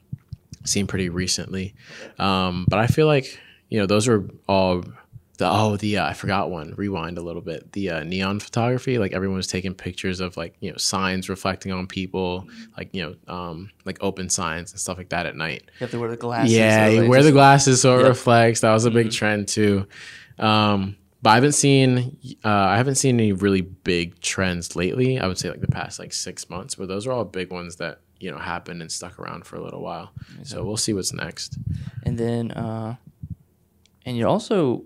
[0.64, 1.74] seen pretty recently.
[2.18, 4.85] Um, but I feel like you know those are all
[5.40, 6.74] the oh the uh, I forgot one.
[6.76, 7.72] Rewind a little bit.
[7.72, 11.72] The uh, neon photography, like everyone was taking pictures of like you know signs reflecting
[11.72, 15.62] on people, like you know um, like open signs and stuff like that at night.
[15.81, 16.55] You have to wear the glasses.
[16.57, 18.09] Yeah, you wear the glasses so it Yep.
[18.09, 18.61] reflects.
[18.61, 19.87] That was a big trend too.
[20.38, 25.18] Um, but I haven't seen uh, I haven't seen any really big trends lately.
[25.18, 27.76] I would say like the past like six months, but those are all big ones
[27.76, 30.12] that you know happened and stuck around for a little while.
[30.44, 31.59] So we'll see what's next.
[32.05, 32.96] And then, uh,
[34.07, 34.85] and you also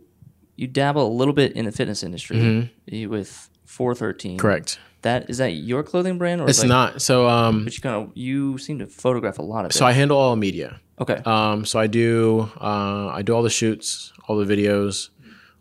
[0.56, 4.32] you dabble a little bit in the fitness industry you- with 413.
[4.32, 4.38] Mm-hmm.
[4.40, 4.78] Correct.
[5.02, 7.02] That is that your clothing brand or It's like, not.
[7.02, 9.74] So um, But you kind of you seem to photograph a lot of it.
[9.74, 10.80] so I handle all media.
[10.98, 11.20] okay.
[11.26, 15.10] Um, so I do uh, I do all the shoots, all the videos,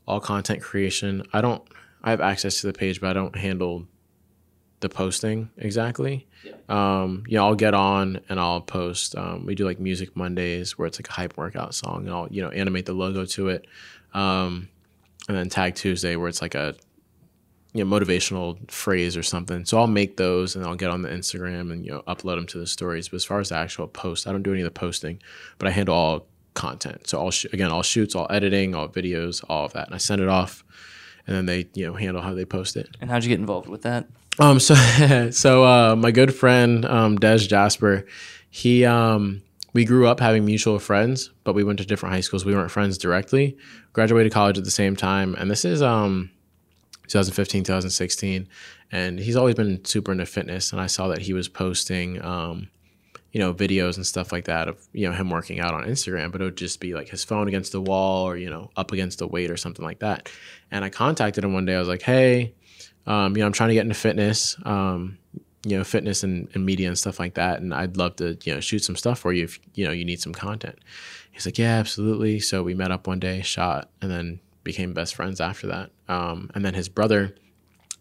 [0.07, 1.23] all content creation.
[1.33, 1.61] I don't
[2.03, 3.85] I have access to the page, but I don't handle
[4.79, 6.25] the posting exactly.
[6.69, 9.15] Um, you know, I'll get on and I'll post.
[9.17, 12.27] Um, we do like music Mondays where it's like a hype workout song, and I'll
[12.31, 13.65] you know animate the logo to it.
[14.13, 14.69] Um,
[15.27, 16.75] and then Tag Tuesday where it's like a
[17.73, 19.65] you know motivational phrase or something.
[19.65, 22.47] So I'll make those and I'll get on the Instagram and you know upload them
[22.47, 23.09] to the stories.
[23.09, 25.21] But as far as the actual post, I don't do any of the posting,
[25.57, 27.07] but I handle all content.
[27.07, 29.97] So all sh- again, all shoots, all editing, all videos, all of that, and I
[29.97, 30.63] send it off,
[31.25, 32.95] and then they you know handle how they post it.
[33.01, 34.07] and how'd you get involved with that?
[34.39, 34.75] Um, so
[35.31, 38.05] so uh, my good friend um, Des Jasper,
[38.49, 39.41] he um,
[39.73, 42.45] we grew up having mutual friends, but we went to different high schools.
[42.45, 43.57] We weren't friends directly.
[43.91, 46.29] Graduated college at the same time, and this is um,
[47.07, 48.47] 2015, 2016,
[48.91, 50.71] and he's always been super into fitness.
[50.71, 52.23] And I saw that he was posting.
[52.23, 52.69] Um,
[53.33, 56.31] you know, videos and stuff like that of, you know, him working out on Instagram,
[56.31, 58.91] but it would just be like his phone against the wall or, you know, up
[58.91, 60.29] against the weight or something like that.
[60.69, 61.73] And I contacted him one day.
[61.73, 62.53] I was like, hey,
[63.07, 65.17] um, you know, I'm trying to get into fitness, um,
[65.65, 67.61] you know, fitness and, and media and stuff like that.
[67.61, 70.03] And I'd love to, you know, shoot some stuff for you if, you know, you
[70.03, 70.77] need some content.
[71.31, 72.39] He's like, yeah, absolutely.
[72.39, 75.91] So we met up one day, shot, and then became best friends after that.
[76.07, 77.35] Um, and then his brother,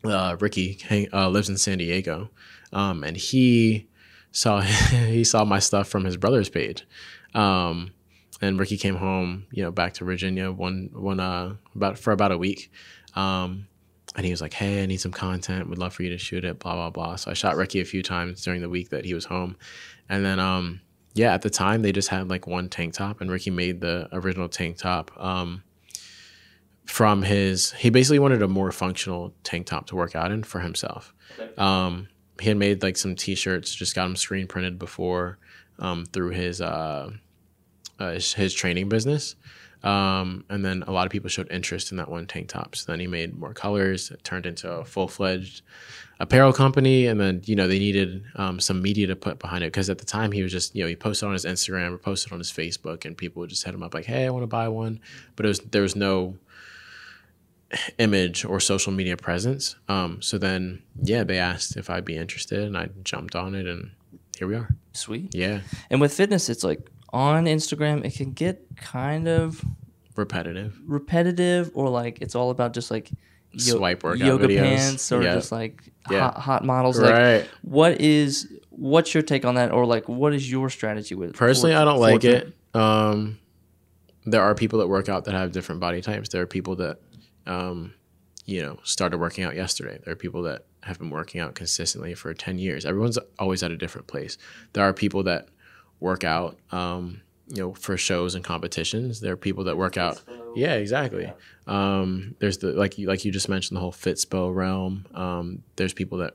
[0.05, 0.79] uh, Ricky,
[1.13, 2.31] uh, lives in San Diego.
[2.73, 3.89] Um, and he
[4.33, 6.85] saw, he saw my stuff from his brother's page.
[7.35, 7.93] Um,
[8.41, 12.33] and Ricky came home, you know, back to Virginia one, one, uh, about, for about
[12.33, 12.73] a week.
[13.15, 13.69] Um,
[14.17, 15.69] and he was like, "Hey, I need some content.
[15.69, 17.17] Would love for you to shoot it." Blah blah blah.
[17.17, 19.57] So I shot Ricky a few times during the week that he was home,
[20.09, 20.81] and then um,
[21.15, 24.09] yeah, at the time they just had like one tank top, and Ricky made the
[24.13, 25.63] original tank top um,
[26.87, 27.73] from his.
[27.73, 31.15] He basically wanted a more functional tank top to work out in for himself.
[31.57, 32.09] Um,
[32.41, 35.39] he had made like some T-shirts, just got them screen printed before
[35.79, 37.11] um, through his, uh,
[37.99, 39.37] uh, his his training business.
[39.83, 42.77] Um, and then a lot of people showed interest in that one tank top.
[42.77, 44.11] So then he made more colors.
[44.11, 45.63] It turned into a full fledged
[46.21, 47.07] apparel company.
[47.07, 49.99] And then, you know, they needed um, some media to put behind it because at
[49.99, 52.39] the time he was just, you know, he posted on his Instagram or posted on
[52.39, 54.69] his Facebook and people would just hit him up like, hey, I want to buy
[54.69, 55.01] one.
[55.35, 56.37] But it was, there was no
[57.99, 59.77] image or social media presence.
[59.89, 63.67] Um, so then, yeah, they asked if I'd be interested and I jumped on it
[63.67, 63.91] and
[64.39, 64.69] here we are.
[64.93, 65.35] Sweet.
[65.35, 65.61] Yeah.
[65.91, 69.65] And with fitness, it's like on Instagram, it can get kind of
[70.17, 70.79] Repetitive.
[70.87, 73.11] repetitive or like it's all about just like
[73.53, 74.59] yo- Swipe workout yoga videos.
[74.61, 75.35] pants or Yeah.
[75.35, 76.21] just like Yeah.
[76.21, 76.99] hot, hot models.
[76.99, 77.49] Like, Right.
[77.63, 81.35] what is what's your take on that, or like what is your strategy with?
[81.35, 82.53] Personally, for- I don't like it.
[82.75, 83.39] Um,
[84.25, 86.31] there are people that work out that have different body types.
[86.31, 86.99] There are people that,
[87.47, 87.93] um,
[88.47, 89.99] you know, started working out yesterday.
[90.05, 92.85] There are people that have been working out consistently for 10 years.
[92.87, 94.39] Everyone's always at a different place.
[94.73, 95.49] There are people that
[96.03, 99.21] work out, um, you know, for shows and competitions.
[99.21, 100.21] There are people that work out.
[100.55, 101.33] Yeah, exactly.
[101.67, 105.07] Um, there's the like you like you just mentioned the whole Fitspo realm.
[105.15, 106.35] Um, there's people that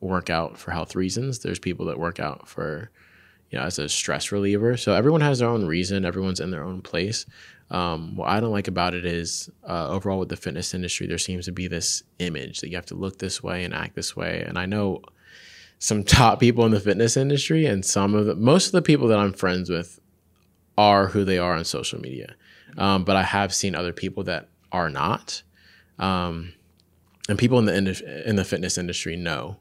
[0.00, 1.40] work out for health reasons.
[1.40, 2.90] There's people that work out for
[3.50, 4.76] you know as a stress reliever.
[4.76, 6.04] So everyone has their own reason.
[6.04, 7.26] Everyone's in their own place.
[7.70, 11.18] Um, what I don't like about it is uh, overall with the fitness industry, there
[11.18, 14.16] seems to be this image that you have to look this way and act this
[14.16, 14.42] way.
[14.46, 15.02] And I know
[15.78, 19.08] some top people in the fitness industry, and some of the most of the people
[19.08, 20.00] that I'm friends with
[20.76, 22.34] are who they are on social media.
[22.76, 25.42] Um, but I have seen other people that are not,
[25.98, 26.52] um,
[27.28, 29.58] and people in the in the fitness industry know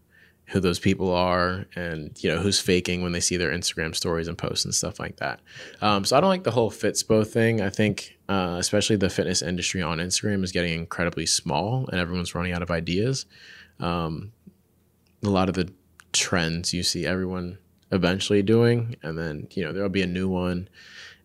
[0.47, 4.29] who those people are and you know who's faking when they see their Instagram stories
[4.29, 5.41] and posts and stuff like that.
[5.81, 7.61] Um, so I don't like the whole Fitspo thing.
[7.61, 12.33] I think uh, especially the fitness industry on Instagram is getting incredibly small and everyone's
[12.33, 13.25] running out of ideas.
[13.79, 14.31] Um,
[15.23, 15.71] a lot of the
[16.17, 17.57] trends you see everyone
[17.91, 20.67] eventually doing, and then you know there'll be a new one.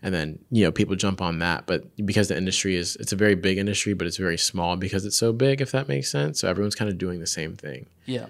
[0.04, 3.16] And then you know people jump on that, but because the industry is it's a
[3.16, 5.60] very big industry, but it's very small because it's so big.
[5.60, 7.86] If that makes sense, so everyone's kind of doing the same thing.
[8.06, 8.26] Yeah.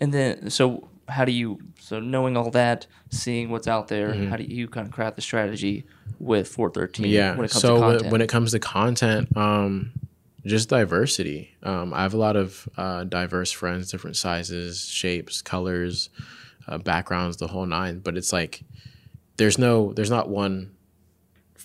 [0.00, 4.28] And then, so how do you, so knowing all that, seeing what's out there, Mm-hmm.
[4.30, 5.84] how do you kind of craft the strategy
[6.18, 8.12] with 413 yeah when it comes so to when- content?
[8.12, 9.90] when it comes to content um
[10.44, 11.54] just diversity.
[11.62, 16.10] Um i have a lot of uh diverse friends different sizes shapes colors
[16.68, 18.62] uh, backgrounds the whole nine but it's like
[19.36, 20.70] there's no there's not one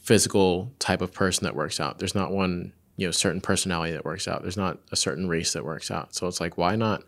[0.05, 1.97] physical type of person that works out.
[1.97, 4.43] There's not one you know certain personality that works out.
[4.43, 6.15] There's not a certain race that works out.
[6.15, 7.03] So it's like why not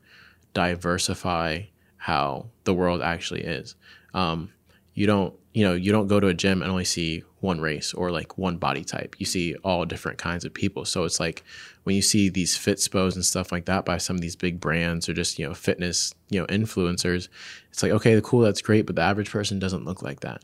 [0.53, 1.61] diversify
[1.97, 3.75] how the world actually is?
[4.13, 4.51] Um,
[4.95, 7.93] you don't you know you don't go to a gym and only see one race
[7.93, 9.15] or like one body type.
[9.19, 10.85] You see all different kinds of people.
[10.85, 11.43] So it's like
[11.83, 15.07] when you see these fitspos and stuff like that by some of these big brands
[15.07, 17.29] or just you know fitness you know influencers
[17.69, 20.43] it's like okay the cool that's great but the average person doesn't look like that.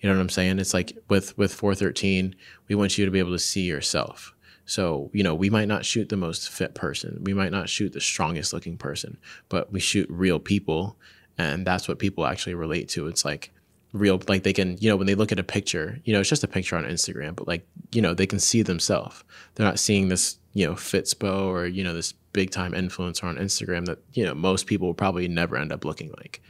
[0.00, 0.58] You know what i'm saying?
[0.58, 2.34] It's like with with 413
[2.68, 4.34] we want you to be able to see yourself.
[4.66, 7.20] So you know we might not shoot the most fit person.
[7.22, 9.16] We might not shoot the strongest looking person
[9.48, 10.98] but we shoot real people
[11.38, 13.08] and that's what people actually relate to.
[13.08, 13.50] It's like
[13.94, 16.28] real like they can you know when they look at a picture you know it's
[16.28, 19.22] just a picture on instagram but like you know they can see themselves
[19.54, 23.36] they're not seeing this you know fitspo or you know this big time influencer on
[23.36, 26.42] instagram that you know most people will probably never end up looking like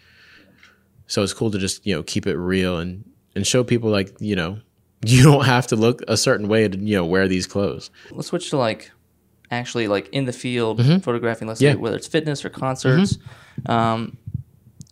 [1.07, 3.05] so it's cool to just you know keep it real and
[3.37, 4.59] and show people like you know
[5.07, 8.29] you don't have to look a certain way to you know wear these clothes Let's
[8.29, 8.91] switch to like
[9.51, 11.67] actually like in the field photographing, let's Mm-hmm.
[11.67, 11.73] Yeah.
[11.75, 13.19] say whether it's fitness or concerts.
[13.67, 14.17] Um,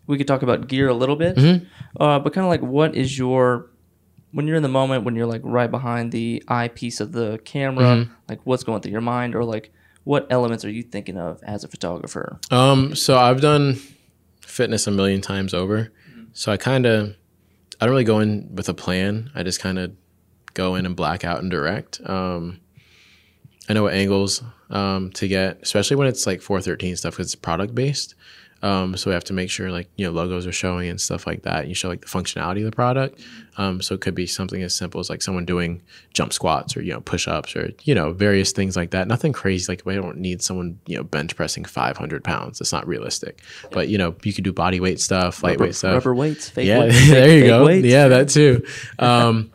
[0.07, 1.65] we could talk about gear a little bit, Mm-hmm.
[2.01, 3.69] uh, but kind of like what is your
[4.31, 7.83] when you're in the moment when you're like right behind the eyepiece of the camera,
[7.83, 8.13] Mm-hmm.
[8.29, 9.71] like what's going through your mind, or like
[10.03, 12.39] what elements are you thinking of as a photographer?
[12.51, 13.79] Um, so I've done
[14.41, 15.91] fitness a million times over.
[16.33, 17.15] So I kind of,
[17.79, 19.29] I don't really go in with a plan.
[19.35, 19.91] I just kind of
[20.55, 22.01] go in and black out and direct.
[22.05, 22.59] Um,
[23.69, 27.35] I know what angles um, to get, especially when it's like 413 stuff because it's
[27.35, 28.15] product based.
[28.63, 31.27] Um, so we have to make sure like you know logos are showing and stuff
[31.27, 31.67] like that.
[31.67, 33.19] You show like the functionality of the product.
[33.57, 35.81] Um, so it could be something as simple as like someone doing
[36.13, 39.07] jump squats or you know push ups or you know various things like that.
[39.09, 39.69] Nothing crazy.
[39.69, 42.61] Like we don't need someone you know bench pressing 500 pounds.
[42.61, 43.41] It's not realistic.
[43.71, 45.93] But you know you could do body weight stuff, lightweight rubber, stuff.
[45.95, 47.65] rubber weights, fake Yeah, weights, there fake- you go.
[47.65, 47.85] weights.
[47.87, 48.65] Yeah, that too.
[48.97, 49.51] Um,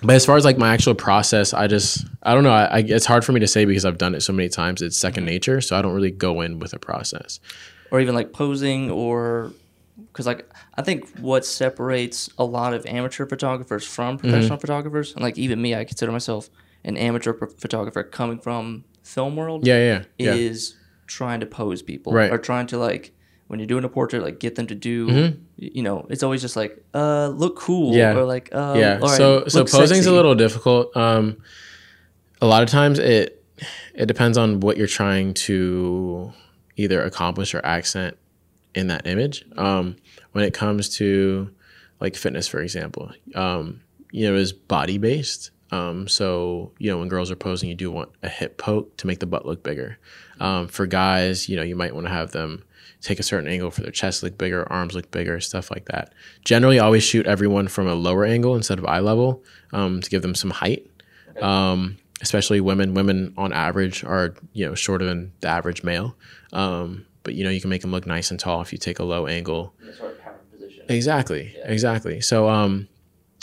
[0.00, 2.52] but as far as like my actual process, I just I don't know.
[2.52, 4.82] I, I, it's hard for me to say because I've done it so many times.
[4.82, 5.30] It's second Mm-hmm.
[5.32, 7.40] nature, so I don't really go in with a process.
[7.90, 9.52] Or even like posing or
[10.12, 14.28] because like i think what separates a lot of amateur photographers from Mm-hmm.
[14.28, 16.48] professional photographers and like even me i consider myself
[16.84, 20.34] an amateur ph- photographer coming from film world Yeah, yeah, yeah.
[20.34, 22.30] is trying to pose people Right.
[22.30, 23.12] or trying to like
[23.48, 26.42] when you're doing a portrait like get them to do y- you know it's always
[26.42, 27.98] just like uh look cool Mm-hmm.
[27.98, 28.14] Yeah.
[28.16, 28.98] or like uh yeah.
[28.98, 30.10] right, so so posing's sexy.
[30.10, 30.94] a little difficult.
[30.96, 31.38] Um,
[32.42, 33.42] a lot of times it
[33.94, 36.32] it depends on what you're trying to
[36.78, 38.16] either accomplish or accent
[38.74, 39.44] in that image.
[39.56, 39.96] Um,
[40.32, 41.50] when it comes to
[42.00, 43.80] like fitness, for example, um,
[44.12, 45.50] you know, is body based.
[45.70, 49.06] Um, so you know, when girls are posing, you do want a hip poke to
[49.06, 49.98] make the butt look bigger.
[50.40, 52.64] Um, for guys, you know, you might want to have them
[53.00, 56.12] take a certain angle for their chest look bigger, arms look bigger, stuff like that.
[56.44, 60.22] Generally, always shoot everyone from a lower angle instead of eye level um, to give
[60.22, 60.88] them some height.
[61.40, 62.94] Um, especially women.
[62.94, 66.16] Women on average are you know shorter than the average male.
[66.52, 68.98] Um, but you know you can make them look nice and tall if you take
[68.98, 69.74] a low angle.
[69.96, 70.18] Sort of
[70.88, 72.20] Exactly, exactly.
[72.20, 72.88] So um,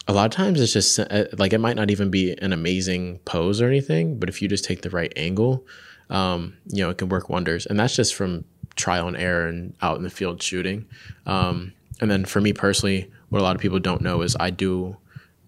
[0.07, 3.19] a lot of times it's just uh, like it might not even be an amazing
[3.19, 5.65] pose or anything, but if you just take the right angle,
[6.09, 7.65] um, you know it can work wonders.
[7.65, 10.85] And that's just from trial and error and out in the field shooting.
[11.25, 14.49] Um, and then for me personally, what a lot of people don't know is I
[14.49, 14.97] do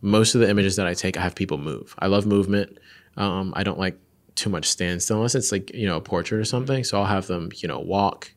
[0.02, 1.18] most of the images that I take.
[1.18, 1.96] I have people move.
[2.00, 2.78] I love movement.
[3.18, 4.00] Um, I don't like
[4.38, 6.84] too much standstill unless it's like you know a portrait or something.
[6.84, 8.32] So I'll have them you know walk,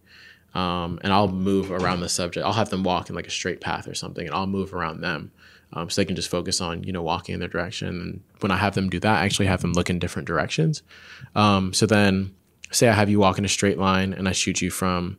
[0.54, 2.44] um, and I'll move around the subject.
[2.44, 5.00] I'll have them walk in like a straight path or something, and I'll move around
[5.00, 5.30] them.
[5.72, 7.88] Um, so they can just focus on you know walking in their direction.
[7.88, 10.82] And when I have them do that, I actually have them look in different directions.
[11.36, 12.34] Um, so then,
[12.72, 15.18] say I have you walk in a straight line, and I shoot you from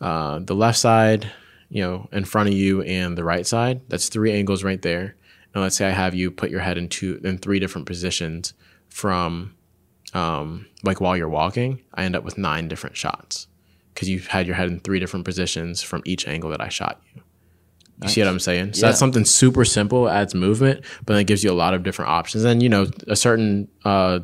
[0.00, 1.30] uh, the left side,
[1.70, 3.80] you know, in front of you, and the right side.
[3.88, 5.16] That's three angles right there.
[5.54, 8.54] And let's say I have you put your head in two in three different positions
[8.88, 9.54] from
[10.14, 13.46] um, like while you're walking, I end up with nine different shots
[13.94, 17.00] because you've had your head in three different positions from each angle that I shot
[17.14, 17.22] you.
[18.02, 18.72] You see what I'm saying?
[18.72, 18.88] So Yeah.
[18.88, 22.10] that's something super simple, adds movement, but then it gives you a lot of different
[22.10, 22.42] options.
[22.44, 24.20] And you know, a certain uh,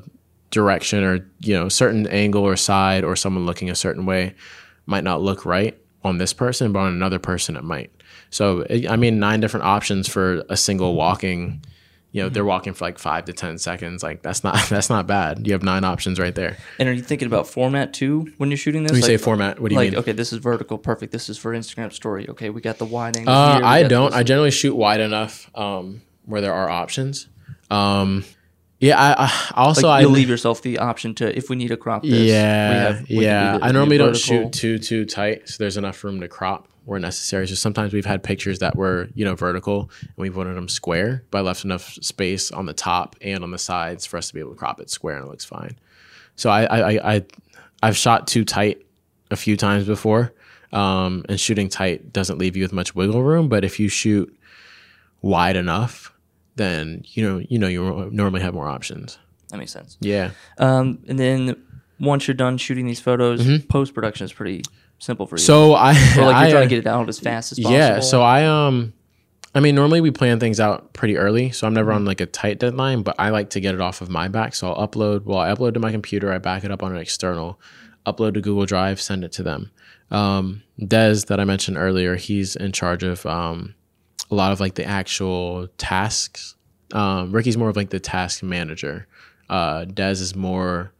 [0.51, 4.35] direction or you know, certain angle or side or someone looking a certain way
[4.87, 7.92] might not look right on this person, but on another person it might.
[8.31, 11.62] So I I mean, nine different options for a single walking.
[12.10, 14.02] You know, they're walking for like five to ten seconds.
[14.02, 15.46] Like that's not that's not bad.
[15.46, 16.56] You have nine options right there.
[16.78, 18.92] And are you thinking about format too when you're shooting this?
[18.92, 20.00] When you say format, what do you like mean?
[20.00, 21.12] okay, this is vertical, perfect.
[21.12, 22.28] This is for Instagram story.
[22.30, 23.32] Okay, we got the wide angle.
[23.32, 24.14] Uh, here, I don't.
[24.14, 27.28] I generally shoot wide enough um, where there are options.
[27.70, 28.24] Um,
[28.80, 31.76] yeah, I, I also like, I leave yourself the option to if we need to
[31.76, 32.12] crop this.
[32.12, 33.58] yeah we have, we yeah.
[33.60, 37.46] I normally don't shoot too too tight, so there's enough room to crop where necessary.
[37.46, 41.22] So sometimes we've had pictures that were you know vertical and we've wanted them square,
[41.31, 44.35] but I left enough space on the top and on the sides for us to
[44.35, 45.77] be able to crop it square and it looks fine.
[46.35, 47.24] So I I, I, I
[47.83, 48.87] I've shot too tight
[49.31, 50.33] a few times before,
[50.72, 53.51] um, and shooting tight doesn't leave you with much wiggle room.
[53.51, 54.35] But if you shoot
[55.20, 56.12] wide enough,
[56.57, 59.18] then you know you know you normally have more options.
[59.51, 59.98] That makes sense.
[60.01, 60.31] Yeah.
[60.57, 61.62] Um, and then
[62.01, 64.62] once you're done shooting these photos, post production is pretty
[64.98, 65.40] simple for you.
[65.40, 65.46] Mm-hmm.
[65.46, 67.58] So I, or like you're I, trying uh, to get it out as fast as
[67.58, 67.76] possible.
[67.76, 68.00] Yeah.
[68.00, 68.92] So I um,
[69.54, 72.26] I mean normally we plan things out pretty early, so I'm never on like a
[72.26, 73.02] tight deadline.
[73.02, 75.24] But I like to get it off of my back, so I'll upload.
[75.24, 76.32] Well, I upload to my computer.
[76.32, 77.61] I back it up on an external,
[78.06, 79.70] upload to Google Drive, send it to them.
[80.11, 83.74] Um, Des that I mentioned earlier, he's in charge of um,
[84.30, 86.54] a lot of like the actual tasks.
[86.92, 89.06] Um, Ricky's more of like the task manager.
[89.50, 90.92] Uh, Des is more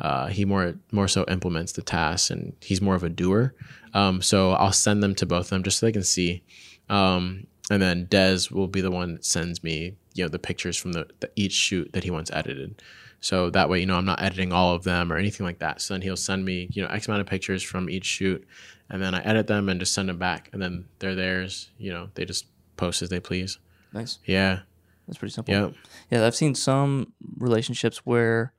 [0.00, 3.54] uh, he more more so implements the tasks and he's more of a doer.
[3.92, 6.42] Um, so I'll send them to both of them just so they can see.
[6.88, 10.76] Um, and then Dez will be the one that sends me you know the pictures
[10.76, 12.80] from the, the each shoot that he wants edited.
[13.20, 15.80] So that way, you know, I'm not editing all of them or anything like that.
[15.80, 18.46] So then he'll send me, you know, X amount of pictures from each shoot,
[18.90, 21.70] and then I edit them and just send them back, and then they're theirs.
[21.78, 23.58] You know, they just post as they please.
[23.92, 24.18] nice.
[24.26, 24.60] Yeah,
[25.06, 25.54] That's pretty simple.
[25.54, 25.70] yeah,
[26.10, 28.52] Yeah, I've seen some relationships where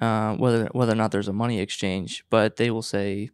[0.00, 3.30] uh, whether whether or not there's a money exchange, but they will say,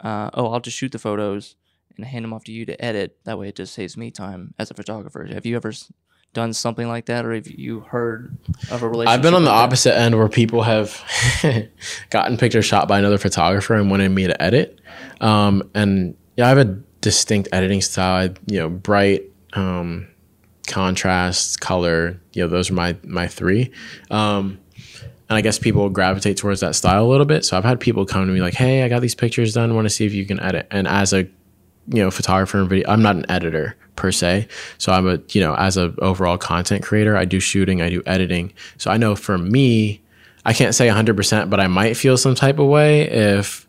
[0.00, 1.56] uh, "Oh, I'll just shoot the photos
[1.96, 3.18] and hand them off to you to edit.
[3.24, 5.72] That way, it just saves me time as a photographer." Have you ever
[6.32, 8.36] done something like that, or have you heard
[8.70, 9.14] of a relationship?
[9.14, 11.02] I've been on the like opposite end where people have
[12.10, 14.80] gotten pictures shot by another photographer and wanted me to edit.
[15.20, 18.28] Um, and yeah, I have a distinct editing style.
[18.28, 20.08] I, you know, bright, um,
[20.66, 22.20] contrast, color.
[22.32, 23.72] You know, those are my my three.
[24.10, 24.58] Um,
[25.30, 27.44] and I guess people gravitate towards that style a little bit.
[27.44, 29.74] So I've had people come to me like, "Hey, I got these pictures done.
[29.74, 31.20] Want to see if you can edit?" And as a
[31.88, 34.48] you know photographer and video, I'm not an editor per se.
[34.76, 38.02] So I'm a you know as a overall content creator, I do shooting, I do
[38.06, 38.52] editing.
[38.76, 40.02] So I know for me,
[40.44, 43.68] I can't say 100%, but I might feel some type of way if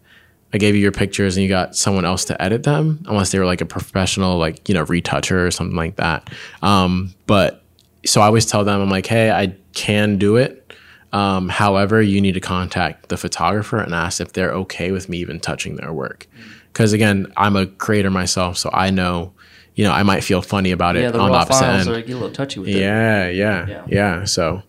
[0.53, 3.39] I gave you your pictures and you got someone else to edit them, unless they
[3.39, 6.29] were like a professional, like, you know, retoucher or something like that.
[6.61, 7.63] Um, but
[8.05, 10.73] so I always tell them, I'm like, hey, I can do it.
[11.13, 15.17] Um, however, you need to contact the photographer and ask if they're okay with me
[15.17, 16.27] even touching their work.
[16.71, 19.33] Because again, I'm a creator myself, so I know,
[19.75, 21.97] you know, I might feel funny about it Yeah, the on the opposite files end.
[21.97, 22.77] are get a little touchy with it.
[22.79, 23.83] yeah, yeah, Yeah.
[23.87, 24.63] yeah, So.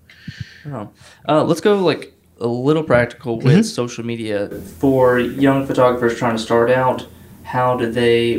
[1.29, 3.63] Uh, let's go like a little practical with Mm-hmm.
[3.63, 7.07] social media for young photographers trying to start out.
[7.45, 8.37] How do they,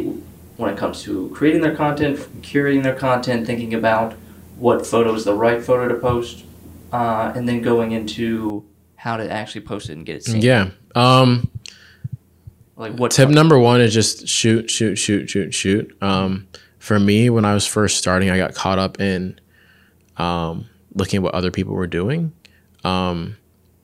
[0.57, 4.13] when it comes to creating their content, curating their content, thinking about
[4.57, 6.43] what photo is the right photo to post,
[6.93, 8.63] uh, and then going into
[8.95, 10.41] how to actually post it and get it seen.
[10.41, 10.69] yeah.
[10.95, 11.49] Um,
[12.77, 15.97] Like what tip number one is just shoot, shoot, shoot, shoot, shoot.
[16.01, 16.47] Um,
[16.79, 19.39] for me, when I was first starting, I got caught up in
[20.17, 22.31] um, looking at what other people were doing.
[22.83, 23.37] Um,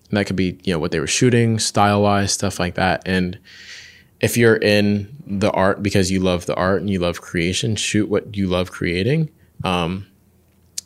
[0.09, 3.03] and that could be, you know, what they were shooting, style wise, stuff like that.
[3.05, 3.39] And
[4.19, 8.09] if you're in the art because you love the art and you love creation, shoot
[8.09, 9.29] what you love creating.
[9.63, 10.07] Um,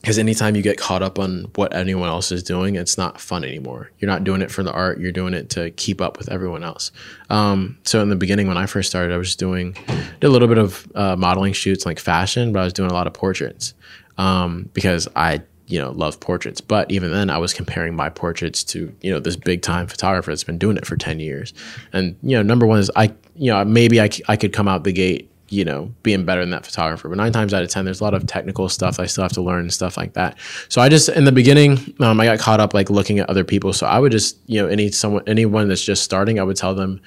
[0.03, 3.45] because anytime you get caught up on what anyone else is doing, it's not fun
[3.45, 3.89] anymore.
[3.99, 6.61] You're not doing it for the art; you're doing it to keep up with everyone
[6.61, 6.91] else.
[7.30, 9.78] Um, so in the beginning, when I first started, I was doing
[10.19, 12.93] did a little bit of uh, modeling shoots, like fashion, but I was doing a
[12.93, 13.73] lot of portraits
[14.17, 16.59] um, because I you know love portraits.
[16.59, 20.32] But even then, I was comparing my portraits to you know this big time photographer
[20.32, 21.53] that's been doing it for ten years.
[21.93, 24.84] And you know, number one is I you know maybe I, I could come out
[24.84, 27.08] the gate you know, being better than that photographer.
[27.08, 29.34] But nine times out of 10, there's a lot of technical stuff I still have
[29.34, 30.38] to learn and stuff like that.
[30.68, 33.43] So I just, in the beginning, um, I got caught up like looking at other
[33.43, 33.72] people.
[33.72, 36.74] So I would just, you know, any someone, anyone that's just starting, I would tell
[36.74, 37.01] them,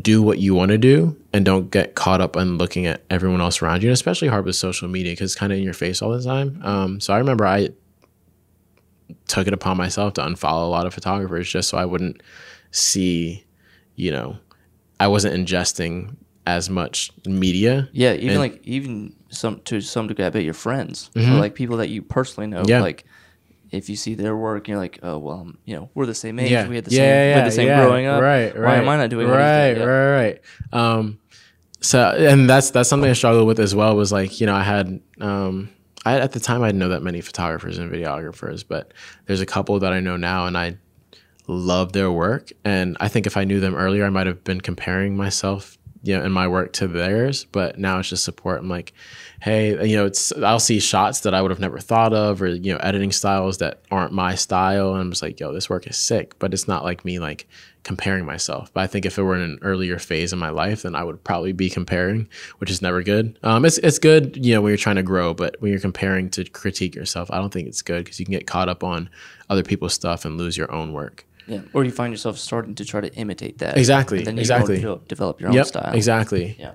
[0.00, 3.42] do what you want to do and don't get caught up on looking at everyone
[3.42, 3.90] else around you.
[3.90, 6.22] And especially hard with social media because it's kind of in your face all the
[6.22, 6.58] time.
[6.64, 7.68] Um, so I remember I
[9.28, 12.22] took it upon myself to unfollow a lot of photographers just so I wouldn't
[12.70, 13.44] see,
[13.94, 14.38] you know,
[14.98, 17.88] I wasn't ingesting as much media.
[17.92, 21.32] Yeah, even and, like even some to some degree, I bet your friends mm-hmm.
[21.32, 22.64] or like people that you personally know.
[22.66, 22.80] Yeah.
[22.80, 23.04] Like
[23.70, 26.38] if you see their work, you're like, oh well, um, you know, we're the same
[26.38, 26.50] age.
[26.50, 26.68] Yeah.
[26.68, 28.20] We had the yeah, same, yeah, we the same growing up.
[28.20, 28.64] Right, right.
[28.64, 30.40] Why am I not doing right, right, right?
[30.72, 31.18] Um,
[31.80, 33.96] so and that's that's something I struggled with as well.
[33.96, 35.70] Was like you know I had um,
[36.04, 38.92] I at the time I didn't know that many photographers and videographers, but
[39.26, 40.76] there's a couple that I know now, and I
[41.46, 42.52] love their work.
[42.64, 46.16] And I think if I knew them earlier, I might have been comparing myself you
[46.16, 48.60] know in my work to theirs but now it's just support.
[48.60, 48.92] I'm like
[49.40, 52.48] hey you know it's i'll see shots that i would have never thought of or
[52.48, 54.92] you know editing styles that aren't my style.
[54.92, 57.48] And i'm just like yo this work is sick but it's not like me like
[57.82, 58.72] comparing myself.
[58.72, 61.02] But i think if it were in an earlier phase in my life then i
[61.02, 62.28] would probably be comparing
[62.58, 63.38] which is never good.
[63.42, 66.30] Um it's, it's good you know when you're trying to grow but when you're comparing
[66.30, 69.10] to critique yourself i don't think it's good because you can get caught up on
[69.50, 72.84] other people's stuff and lose your own work yeah, or you find yourself starting to
[72.84, 73.76] try to imitate that.
[73.76, 74.22] Exactly.
[74.22, 74.76] then you exactly.
[75.08, 75.94] develop your yep, own style.
[75.94, 76.56] Exactly.
[76.58, 76.74] Yeah.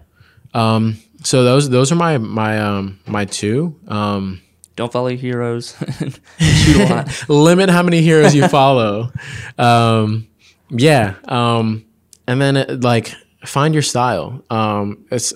[0.53, 0.97] Um.
[1.23, 3.79] So those those are my my um my two.
[3.87, 4.41] Um.
[4.75, 5.75] Don't follow heroes.
[6.39, 7.29] shoot a lot.
[7.29, 9.11] Limit how many heroes you follow.
[9.57, 10.27] um.
[10.69, 11.15] Yeah.
[11.25, 11.85] Um.
[12.27, 13.13] And then it, like
[13.45, 14.43] find your style.
[14.49, 15.05] Um.
[15.11, 15.33] It's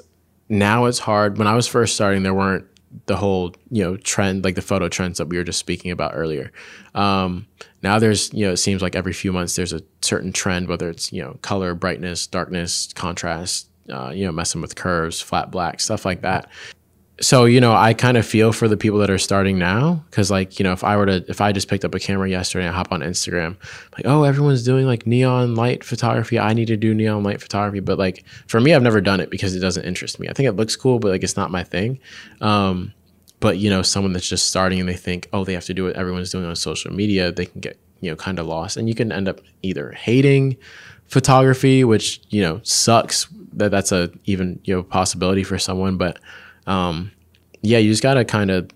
[0.49, 1.37] now it's hard.
[1.37, 2.65] When I was first starting, there weren't
[3.05, 6.11] the whole you know trend like the photo trends that we were just speaking about
[6.13, 6.51] earlier
[6.93, 7.47] um,
[7.83, 10.89] now there's you know it seems like every few months there's a certain trend whether
[10.89, 15.79] it's you know color brightness darkness contrast uh, you know messing with curves flat black
[15.79, 16.49] stuff like that.
[17.19, 20.31] So you know i kind of feel for the people that are starting now because
[20.31, 22.65] like you know if i were to if i just picked up a camera yesterday
[22.65, 23.57] and i hop on instagram
[23.95, 26.39] like oh everyone's doing like neon light photography.
[26.39, 27.79] I need to do neon light photography.
[27.79, 30.29] But like for me i've never done it because it doesn't interest me.
[30.29, 31.99] I think it looks cool but like it's not my thing.
[32.39, 32.91] Um,
[33.41, 35.83] but you know someone that's just starting and they think oh they have to do
[35.83, 38.75] what everyone's doing on social media they can get you know kind of lost.
[38.75, 40.57] And you can end up either hating
[41.05, 45.97] photography which you know sucks that that's a even you know possibility for someone.
[45.97, 46.19] But
[46.67, 47.11] um,
[47.61, 48.69] yeah, you just gotta kind of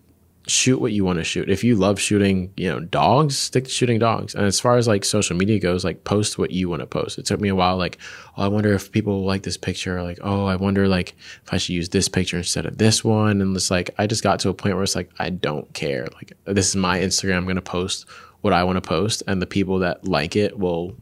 [0.48, 1.50] shoot what you want to shoot.
[1.50, 4.36] If you love shooting, you know, dogs, stick to shooting dogs.
[4.36, 7.18] And as far as like social media goes, like post what you want to post.
[7.18, 7.98] It took me a while, like,
[8.38, 9.98] oh, I wonder if people like this picture.
[9.98, 13.04] Or like, oh, I wonder like if I should use this picture instead of this
[13.04, 13.42] one.
[13.42, 16.08] And it's like I just got to a point where it's like I don't care.
[16.16, 17.38] Like this is my Instagram.
[17.38, 18.08] I'm gonna post
[18.42, 20.96] what I want to post, and the people that like it will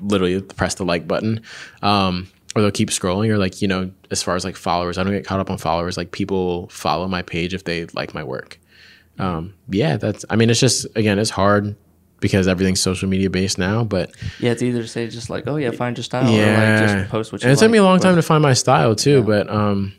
[0.00, 1.42] literally press the like button.
[1.82, 5.02] Um, or they'll keep scrolling or like you know as far as like followers i
[5.02, 8.24] don't get caught up on followers like people follow my page if they like my
[8.24, 8.58] work
[9.20, 11.76] um, yeah that's i mean it's just again it's hard
[12.20, 15.70] because everything's social media based now but yeah it's either say just like oh yeah
[15.70, 17.78] find your style yeah or like just post what you and it like, took me
[17.78, 19.24] a long time to find my style too yeah.
[19.24, 19.92] but um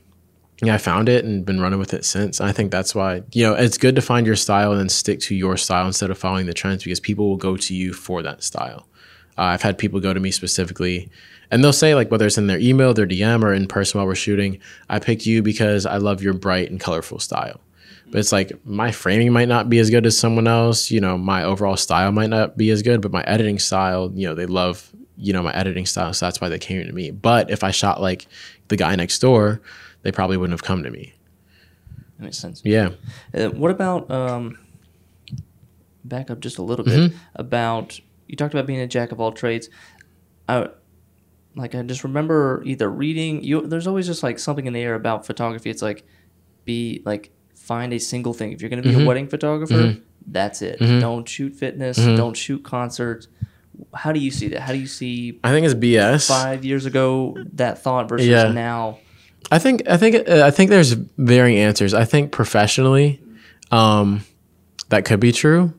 [0.61, 3.43] yeah i found it and been running with it since i think that's why you
[3.43, 6.17] know it's good to find your style and then stick to your style instead of
[6.17, 8.87] following the trends because people will go to you for that style
[9.37, 11.09] uh, i've had people go to me specifically
[11.51, 14.07] and they'll say like whether it's in their email, their DM, or in person while
[14.07, 14.59] we're shooting,
[14.89, 17.59] I picked you because I love your bright and colorful style.
[18.11, 20.91] But it's like my framing might not be as good as someone else.
[20.91, 24.27] You know, my overall style might not be as good, but my editing style, you
[24.27, 27.11] know, they love you know my editing style, so that's why they came to me.
[27.11, 28.27] But if I shot like
[28.67, 29.61] the guy next door,
[30.01, 31.13] they probably wouldn't have come to me.
[32.17, 32.61] That makes sense.
[32.65, 32.89] Yeah.
[33.33, 34.57] Uh, what about um,
[36.03, 37.17] back up just a little bit mm-hmm.
[37.35, 39.69] about you talked about being a jack of all trades.
[40.49, 40.69] I
[41.55, 43.61] like I just remember either reading you.
[43.61, 45.69] There's always just like something in the air about photography.
[45.69, 46.03] It's like
[46.65, 47.31] be like
[47.71, 48.51] find a single thing.
[48.51, 49.05] If you're going to be mm-hmm.
[49.05, 50.01] a wedding photographer, mm-hmm.
[50.27, 50.77] that's it.
[50.79, 50.99] Mm-hmm.
[50.99, 51.97] Don't shoot fitness.
[51.97, 52.17] Mm-hmm.
[52.17, 53.29] Don't shoot concerts.
[53.93, 54.59] How do you see that?
[54.59, 55.39] How do you see?
[55.41, 56.27] I think it's BS.
[56.27, 58.51] Five years ago, that thought versus yeah.
[58.51, 58.99] now.
[59.49, 61.93] I think I think uh, I think there's varying answers.
[61.93, 63.21] I think professionally,
[63.71, 64.25] um,
[64.89, 65.73] that could be true,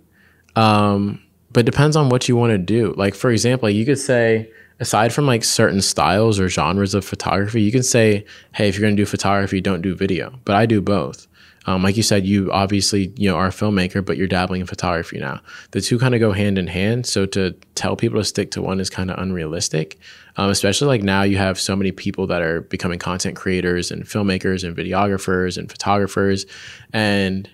[0.57, 1.21] um,
[1.53, 2.95] but it depends on what you want to do.
[2.97, 7.61] Like for example, you could say aside from like certain styles or genres of photography,
[7.61, 8.25] you can say,
[8.55, 10.41] hey, if you're going to do photography, don't do video.
[10.47, 11.29] But I do both.
[11.67, 14.67] Um, like you said, you obviously you know are a filmmaker, but you're dabbling in
[14.67, 15.41] photography now.
[15.71, 17.07] The two kind of go hand in hand.
[17.07, 19.99] So to tell people to stick to one is kind of unrealistic,
[20.37, 24.05] um, especially like now you have so many people that are becoming content creators and
[24.05, 26.47] filmmakers and videographers and photographers,
[26.93, 27.49] and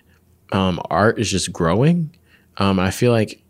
[0.51, 2.15] um, art is just growing.
[2.57, 3.41] Um, I feel like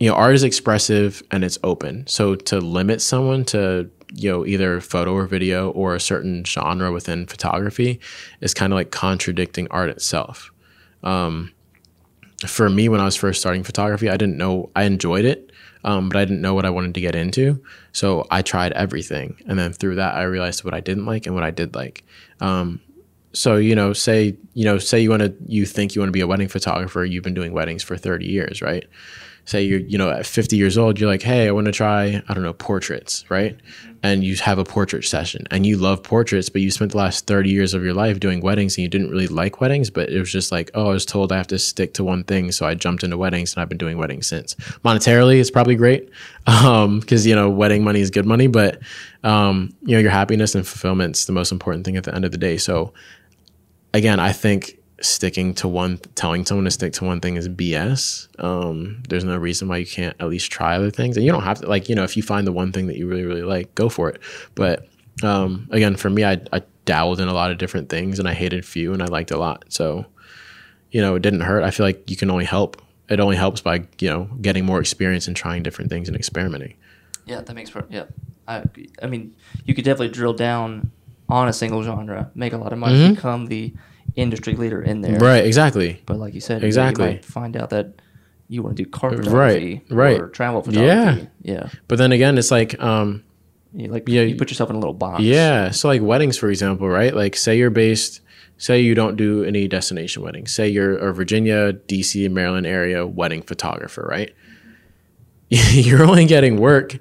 [0.00, 2.06] you know art is expressive and it's open.
[2.06, 6.92] So to limit someone to you know either photo or video or a certain genre
[6.92, 8.00] within photography
[8.40, 10.50] is kind of like contradicting art itself.
[11.02, 11.52] Um,
[12.46, 15.50] for me when i was first starting photography i didn't know i enjoyed it
[15.84, 17.62] um, but i didn't know what i wanted to get into.
[17.92, 21.34] So i tried everything and then through that i realized what i didn't like and
[21.34, 22.04] what i did like.
[22.40, 22.80] Um,
[23.32, 26.12] so you know say you know say you want to you think you want to
[26.12, 28.86] be a wedding photographer you've been doing weddings for 30 years right
[29.48, 32.22] say you're you know at 50 years old you're like hey i want to try
[32.28, 33.58] i don't know portraits right?
[34.00, 37.26] And you have a portrait session and you love portraits but you spent the last
[37.26, 40.18] 30 years of your life doing weddings and you didn't really like weddings but it
[40.20, 42.66] was just like oh i was told i have to stick to one thing so
[42.66, 44.54] i jumped into weddings and i've been doing weddings since.
[44.84, 46.10] Monetarily it's probably great
[46.46, 48.80] um because you know wedding money is good money but
[49.24, 52.24] um, you know your happiness and fulfillment is the most important thing at the end
[52.24, 52.56] of the day.
[52.56, 52.92] So
[53.92, 58.28] again i think sticking to one, telling someone to stick to one thing is BS.
[58.42, 61.16] Um, there's no reason why you can't at least try other things.
[61.16, 62.96] And you don't have to, like, you know, if you find the one thing that
[62.96, 64.20] you really, really like, go for it.
[64.54, 64.86] But
[65.22, 68.34] um, again, for me, I, I dabbled in a lot of different things and I
[68.34, 69.64] hated few and I liked a lot.
[69.68, 70.06] So,
[70.90, 71.62] you know, it didn't hurt.
[71.62, 72.80] I feel like you can only help.
[73.08, 76.74] It only helps by, you know, getting more experience and trying different things and experimenting.
[77.24, 77.92] Yeah, that makes perfect.
[77.92, 78.04] Yeah.
[78.46, 78.64] I,
[79.02, 80.90] I mean, you could definitely drill down
[81.28, 83.14] on a single genre, make a lot of money, mm-hmm.
[83.14, 83.74] become the
[84.18, 85.18] industry leader in there.
[85.18, 86.02] Right, exactly.
[86.06, 87.06] But like you said, exactly.
[87.06, 88.00] You might find out that
[88.48, 91.28] you want to do car photography, right, right, or travel photography.
[91.42, 91.68] Yeah, yeah.
[91.86, 93.24] But then again, it's like, um,
[93.72, 95.22] you like yeah, you put yourself in a little box.
[95.22, 95.70] Yeah.
[95.70, 97.14] So like weddings, for example, right?
[97.14, 98.20] Like say you're based,
[98.56, 100.52] say you don't do any destination weddings.
[100.52, 104.34] Say you're a Virginia, DC, Maryland area wedding photographer, right?
[105.48, 106.98] you're only getting work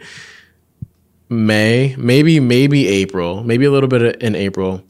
[1.29, 4.81] May, maybe maybe April, maybe a little bit in April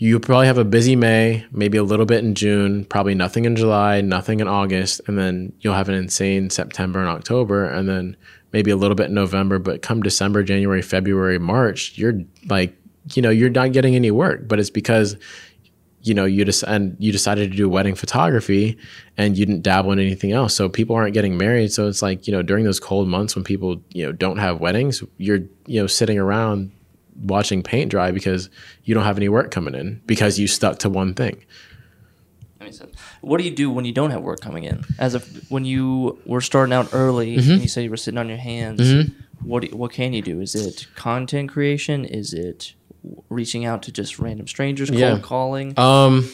[0.00, 3.54] you probably have a busy May, maybe a little bit in June, probably nothing in
[3.54, 8.16] July, nothing in August, and then you'll have an insane September and October, and then
[8.50, 9.58] maybe a little bit in November.
[9.58, 12.14] But come December, January, February, March, you're
[12.46, 12.74] like,
[13.12, 14.48] you know, you're not getting any work.
[14.48, 15.16] But it's because
[16.02, 18.78] you know you just and you decided to do wedding photography
[19.18, 22.26] and you didn't dabble in anything else so people aren't getting married so it's like
[22.26, 25.78] you know during those cold months when people you know don't have weddings you're you
[25.78, 26.72] know sitting around
[27.20, 28.50] watching paint dry because
[28.84, 31.44] you don't have any work coming in because you stuck to one thing.
[32.58, 32.94] That makes sense.
[33.20, 34.84] What do you do when you don't have work coming in?
[34.98, 37.52] As if when you were starting out early mm-hmm.
[37.52, 39.12] and you said you were sitting on your hands, mm-hmm.
[39.46, 40.40] what do, what can you do?
[40.40, 42.04] Is it content creation?
[42.04, 42.74] Is it
[43.28, 45.18] reaching out to just random strangers, cold yeah.
[45.18, 45.78] calling?
[45.78, 46.30] Um,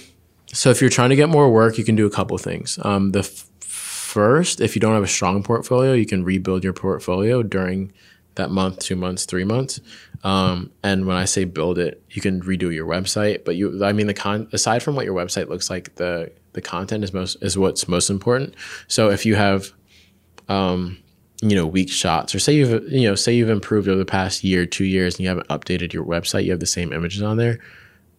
[0.52, 2.78] so if you're trying to get more work, you can do a couple things.
[2.82, 6.72] Um, the f- first, if you don't have a strong portfolio, you can rebuild your
[6.72, 7.92] portfolio during
[8.36, 9.80] that month, two months, three months.
[10.22, 13.44] Um, and when I say build it, you can redo your website.
[13.44, 16.62] But you, I mean, the con aside from what your website looks like, the the
[16.62, 18.54] content is most is what's most important.
[18.88, 19.72] So if you have,
[20.48, 20.98] um,
[21.42, 24.44] you know, weak shots, or say you've you know say you've improved over the past
[24.44, 27.36] year, two years, and you haven't updated your website, you have the same images on
[27.36, 27.58] there.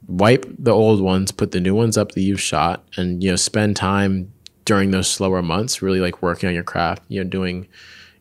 [0.08, 3.36] Wipe the old ones, put the new ones up that you've shot, and you know,
[3.36, 4.32] spend time
[4.66, 7.04] during those slower months, really like working on your craft.
[7.08, 7.68] You know, doing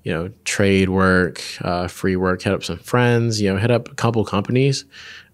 [0.07, 3.90] you know, trade work, uh, free work, hit up some friends, you know, hit up
[3.90, 4.84] a couple companies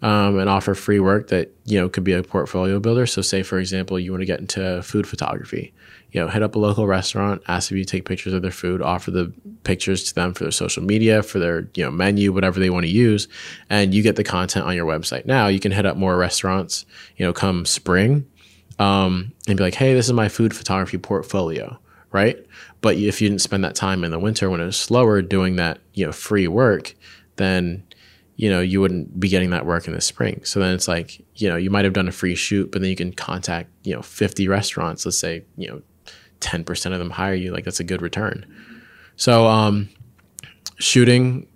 [0.00, 3.04] um, and offer free work that, you know, could be a portfolio builder.
[3.04, 5.74] So, say, for example, you want to get into food photography,
[6.10, 8.80] you know, hit up a local restaurant, ask if you take pictures of their food,
[8.80, 9.30] offer the
[9.64, 12.86] pictures to them for their social media, for their, you know, menu, whatever they want
[12.86, 13.28] to use,
[13.68, 15.26] and you get the content on your website.
[15.26, 16.86] Now, you can hit up more restaurants,
[17.18, 18.26] you know, come spring
[18.78, 21.78] um, and be like, hey, this is my food photography portfolio
[22.12, 22.44] right?
[22.80, 25.56] But if you didn't spend that time in the winter when it was slower doing
[25.56, 26.94] that, you know, free work,
[27.36, 27.82] then
[28.36, 30.44] you know you wouldn't be getting that work in the spring.
[30.44, 32.90] So then it's like you know you might have done a free shoot, but then
[32.90, 35.04] you can contact you know 50 restaurants.
[35.04, 35.82] Let's say you know
[36.40, 37.52] 10% of them hire you.
[37.52, 38.46] Like that's a good return.
[39.16, 39.88] So um,
[40.78, 41.46] shooting,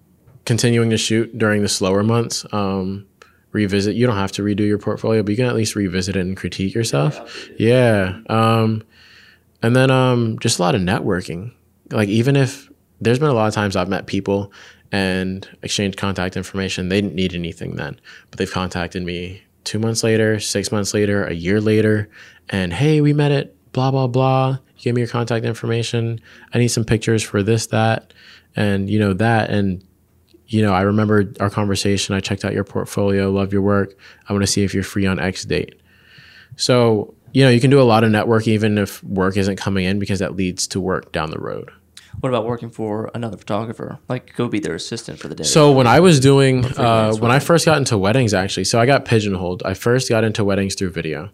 [0.44, 2.46] continuing to shoot during the slower months.
[2.52, 3.06] Um,
[3.52, 3.96] revisit.
[3.96, 6.36] You don't have to redo your portfolio, but you can at least revisit it and
[6.36, 7.48] critique yourself.
[7.58, 8.20] Yeah.
[8.28, 8.84] Um,
[9.66, 11.52] and then um, just a lot of networking.
[11.90, 14.52] Like even if there's been a lot of times I've met people
[14.92, 18.00] and exchanged contact information, they didn't need anything then,
[18.30, 22.08] but they've contacted me two months later, six months later, a year later,
[22.48, 24.58] and hey, we met at blah blah blah.
[24.78, 26.20] Gave me your contact information.
[26.54, 28.14] I need some pictures for this, that,
[28.54, 29.50] and you know that.
[29.50, 29.84] And
[30.46, 32.14] you know, I remember our conversation.
[32.14, 33.98] I checked out your portfolio, love your work.
[34.28, 35.80] I want to see if you're free on X date.
[36.54, 39.84] So you know, you can do a lot of network even if work isn't coming
[39.84, 41.70] in because that leads to work down the road.
[42.20, 43.98] What about working for another photographer?
[44.08, 45.44] Like go be their assistant for the day.
[45.44, 48.86] So when I was doing, uh, when I first got into weddings, actually, so I
[48.86, 49.62] got pigeonholed.
[49.66, 51.28] I first got into weddings through video.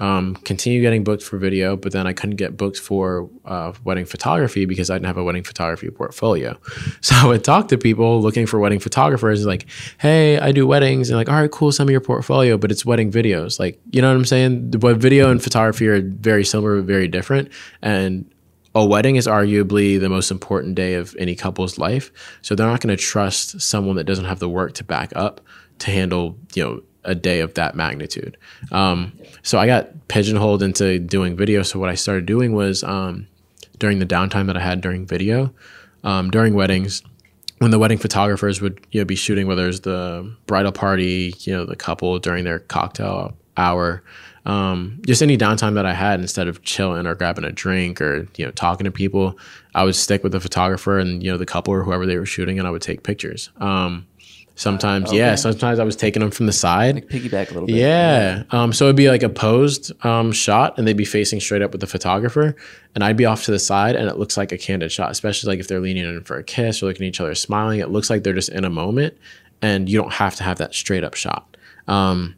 [0.00, 4.04] Um, continue getting booked for video, but then I couldn't get booked for uh, wedding
[4.04, 6.58] photography because I didn't have a wedding photography portfolio.
[7.00, 9.66] So I would talk to people looking for wedding photographers, like,
[9.98, 12.84] "Hey, I do weddings," and like, "All right, cool, send me your portfolio," but it's
[12.84, 13.58] wedding videos.
[13.58, 14.72] Like, you know what I'm saying?
[14.72, 17.50] But video and photography are very similar, but very different,
[17.82, 18.30] and
[18.74, 22.12] a wedding is arguably the most important day of any couple's life.
[22.42, 25.40] So they're not going to trust someone that doesn't have the work to back up
[25.80, 28.36] to handle, you know, a day of that magnitude.
[28.72, 31.62] Um, so I got pigeonholed into doing video.
[31.62, 33.26] So what I started doing was um,
[33.78, 35.52] during the downtime that I had during video,
[36.04, 37.02] um, during weddings,
[37.58, 41.52] when the wedding photographers would you know be shooting, whether it's the bridal party, you
[41.52, 44.02] know, the couple during their cocktail hour,
[44.46, 48.26] um, just any downtime that I had, instead of chilling or grabbing a drink or
[48.36, 49.38] you know talking to people,
[49.74, 52.26] I would stick with the photographer and you know the couple or whoever they were
[52.26, 53.50] shooting, and I would take pictures.
[54.58, 56.96] Sometimes, yeah, sometimes I was taking them from the side.
[56.96, 57.76] like piggyback a little bit.
[57.76, 58.42] Yeah.
[58.50, 61.70] Um, so it'd be like a posed um, shot, and they'd be facing straight up
[61.70, 62.56] with the photographer,
[62.96, 65.52] and I'd be off to the side, and it looks like a candid shot, especially
[65.52, 67.78] like if they're leaning in for a kiss or looking at each other smiling.
[67.78, 69.16] It looks like they're just in a moment,
[69.62, 71.56] and you don't have to have that straight up shot.
[71.86, 72.34] Um,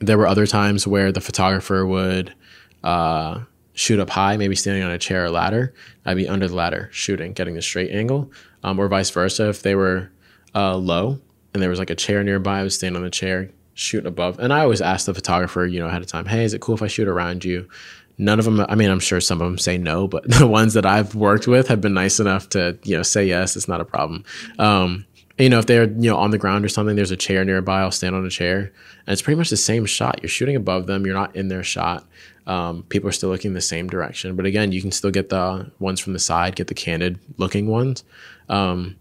[0.00, 2.34] there were other times where the photographer would
[2.82, 3.42] uh,
[3.74, 5.72] shoot up high, maybe standing on a chair or ladder.
[6.04, 8.32] I'd be under the ladder shooting, getting the straight angle,
[8.64, 9.50] um, or vice versa.
[9.50, 10.10] If they were
[10.54, 11.20] uh, low
[11.52, 14.38] and there was like a chair nearby, I was standing on the chair, shooting above.
[14.38, 16.74] And I always ask the photographer, you know, ahead of time, hey, is it cool
[16.74, 17.68] if I shoot around you?
[18.18, 20.74] None of them, I mean, I'm sure some of them say no, but the ones
[20.74, 23.80] that I've worked with have been nice enough to, you know, say yes, it's not
[23.80, 24.24] a problem.
[24.58, 25.06] Um,
[25.38, 27.80] you know, if they're, you know, on the ground or something, there's a chair nearby,
[27.80, 28.72] I'll stand on a chair.
[29.06, 30.20] And it's pretty much the same shot.
[30.22, 32.06] You're shooting above them, you're not in their shot.
[32.46, 34.36] Um, people are still looking the same direction.
[34.36, 37.68] But again, you can still get the ones from the side, get the candid looking
[37.68, 38.04] ones.
[38.50, 38.96] Um,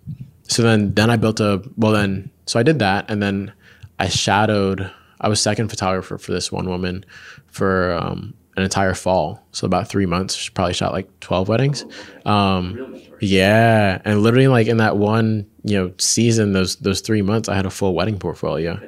[0.50, 3.54] so then then I built a well then so I did that and then
[4.00, 4.92] I shadowed
[5.22, 7.06] I was second photographer for this one woman
[7.48, 9.46] for um, an entire fall.
[9.52, 11.86] So about three months she probably shot like 12 weddings.
[12.26, 17.50] Um, yeah and literally like in that one you know season those those three months
[17.50, 18.80] I had a full wedding portfolio.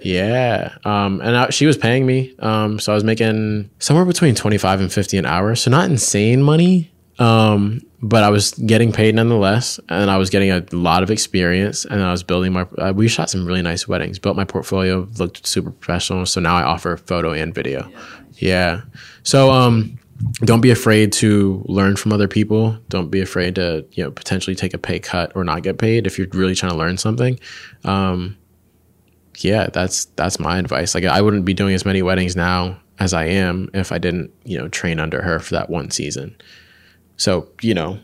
[0.00, 4.34] Yeah um, and I, she was paying me um, so I was making somewhere between
[4.34, 5.54] 25 and 50 an hour.
[5.54, 6.89] So not insane money
[7.20, 11.84] um, but I was getting paid nonetheless, and I was getting a lot of experience,
[11.84, 12.62] and I was building my.
[12.78, 14.18] Uh, we shot some really nice weddings.
[14.18, 16.24] Built my portfolio, looked super professional.
[16.24, 17.92] So now I offer photo and video.
[18.38, 18.80] Yeah.
[19.22, 19.98] So um,
[20.44, 22.78] don't be afraid to learn from other people.
[22.88, 26.06] Don't be afraid to you know potentially take a pay cut or not get paid
[26.06, 27.38] if you're really trying to learn something.
[27.84, 28.38] Um,
[29.40, 30.94] yeah, that's that's my advice.
[30.94, 34.32] Like I wouldn't be doing as many weddings now as I am if I didn't
[34.44, 36.34] you know train under her for that one season.
[37.20, 37.98] So, you know,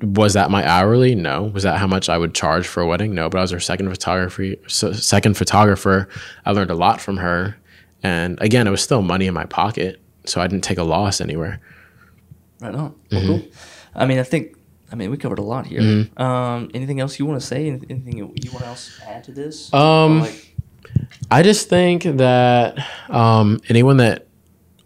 [0.00, 1.14] was that my hourly?
[1.14, 1.42] No.
[1.42, 3.14] Was that how much I would charge for a wedding?
[3.14, 3.28] No.
[3.28, 6.08] But I was her second photography, second photographer.
[6.46, 7.58] I learned a lot from her,
[8.02, 11.20] and again, it was still money in my pocket, so I didn't take a loss
[11.20, 11.60] anywhere.
[12.62, 12.94] Right on.
[13.10, 13.42] Well, Cool.
[13.94, 14.56] I mean, I think.
[14.90, 16.06] I mean, we covered a lot here.
[16.16, 17.66] Um, anything else you want to say?
[17.68, 19.72] Anything you, you want else to add to this?
[19.74, 20.54] Um, like,
[21.30, 22.78] I just think that
[23.10, 24.28] um, anyone that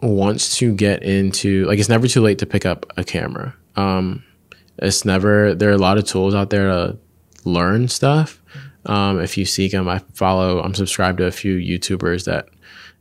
[0.03, 3.55] wants to get into like it's never too late to pick up a camera.
[3.77, 4.24] Um,
[4.79, 6.99] it's never there are a lot of tools out there to
[7.45, 8.43] learn stuff.
[8.87, 10.62] Um, if you seek them, I follow.
[10.62, 12.49] I'm subscribed to a few YouTubers that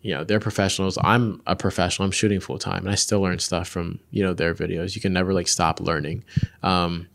[0.02, 0.98] you know they're professionals.
[1.02, 2.06] I'm a professional.
[2.06, 4.96] I'm shooting full time, and I still learn stuff from you know their videos.
[4.96, 6.24] You can never like stop learning.
[6.64, 7.08] Um,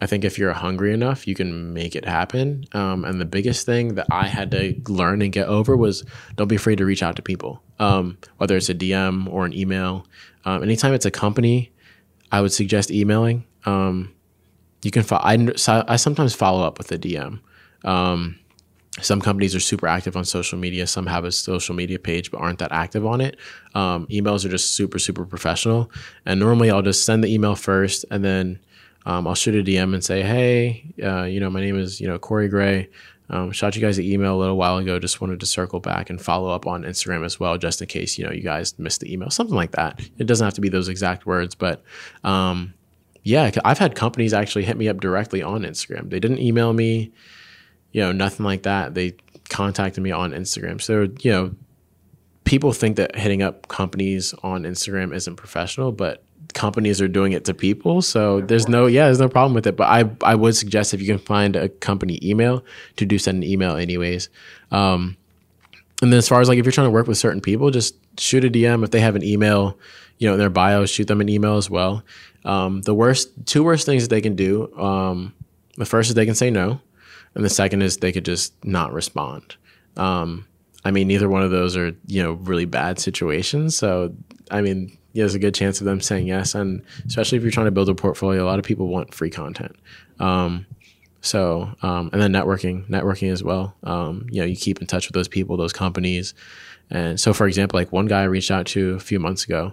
[0.00, 2.64] I think if you're hungry enough, you can make it happen.
[2.72, 6.04] Um, and the biggest thing that I had to learn and get over was
[6.36, 9.52] don't be afraid to reach out to people, um, whether it's a DM or an
[9.52, 10.06] email.
[10.44, 11.72] Um, anytime it's a company,
[12.30, 13.44] I would suggest emailing.
[13.64, 14.14] Um,
[14.82, 15.02] you can.
[15.02, 15.36] Fo- I,
[15.88, 17.40] I sometimes follow up with a DM.
[17.84, 18.38] Um,
[19.00, 20.86] some companies are super active on social media.
[20.86, 23.36] Some have a social media page but aren't that active on it.
[23.74, 25.90] Um, emails are just super super professional.
[26.26, 28.58] And normally I'll just send the email first, and then
[29.06, 32.08] um, I'll shoot a DM and say, hey, uh, you know, my name is you
[32.08, 32.88] know Corey Gray.
[33.30, 34.98] Um, shot you guys an email a little while ago.
[34.98, 38.18] Just wanted to circle back and follow up on Instagram as well, just in case
[38.18, 40.00] you know you guys missed the email, something like that.
[40.18, 41.82] It doesn't have to be those exact words, but
[42.24, 42.74] um,
[43.22, 46.08] yeah, I've had companies actually hit me up directly on Instagram.
[46.08, 47.12] They didn't email me,
[47.92, 48.94] you know, nothing like that.
[48.94, 49.16] They
[49.50, 50.80] contacted me on Instagram.
[50.80, 51.54] So you know,
[52.44, 56.22] people think that hitting up companies on Instagram isn't professional, but
[56.54, 58.02] companies are doing it to people.
[58.02, 59.76] So there's no yeah, there's no problem with it.
[59.76, 62.64] But I I would suggest if you can find a company email
[62.96, 64.28] to do send an email anyways.
[64.70, 65.16] Um,
[66.00, 67.94] and then as far as like if you're trying to work with certain people, just
[68.20, 69.78] shoot a DM if they have an email,
[70.18, 72.04] you know, in their bio, shoot them an email as well.
[72.44, 74.72] Um, the worst, two worst things that they can do.
[74.76, 75.34] Um,
[75.76, 76.80] the first is they can say no,
[77.34, 79.56] and the second is they could just not respond.
[79.96, 80.46] Um,
[80.84, 83.76] I mean, neither one of those are you know really bad situations.
[83.76, 84.14] So
[84.50, 87.66] I mean, there's a good chance of them saying yes, and especially if you're trying
[87.66, 89.76] to build a portfolio, a lot of people want free content.
[90.20, 90.66] Um,
[91.20, 93.74] so um, and then networking, networking as well.
[93.82, 96.34] Um, you know, you keep in touch with those people, those companies,
[96.90, 99.72] and so for example, like one guy I reached out to a few months ago.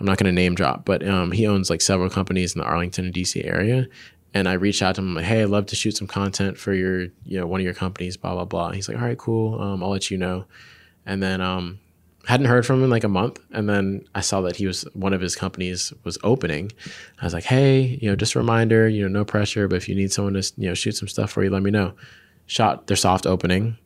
[0.00, 2.66] I'm not going to name drop, but um, he owns like several companies in the
[2.66, 3.86] Arlington DC area,
[4.34, 6.72] and I reached out to him like, hey, I'd love to shoot some content for
[6.72, 8.72] your, you know, one of your companies, blah blah blah.
[8.72, 9.60] he's like, all right, cool.
[9.60, 10.44] Um, I'll let you know.
[11.06, 11.80] And then um,
[12.26, 14.82] hadn't heard from him in like a month, and then I saw that he was
[14.92, 16.70] one of his companies was opening.
[17.20, 19.88] I was like, hey, you know, just a reminder, you know, no pressure, but if
[19.88, 21.94] you need someone to, you know, shoot some stuff for you, let me know.
[22.46, 23.76] Shot their soft opening.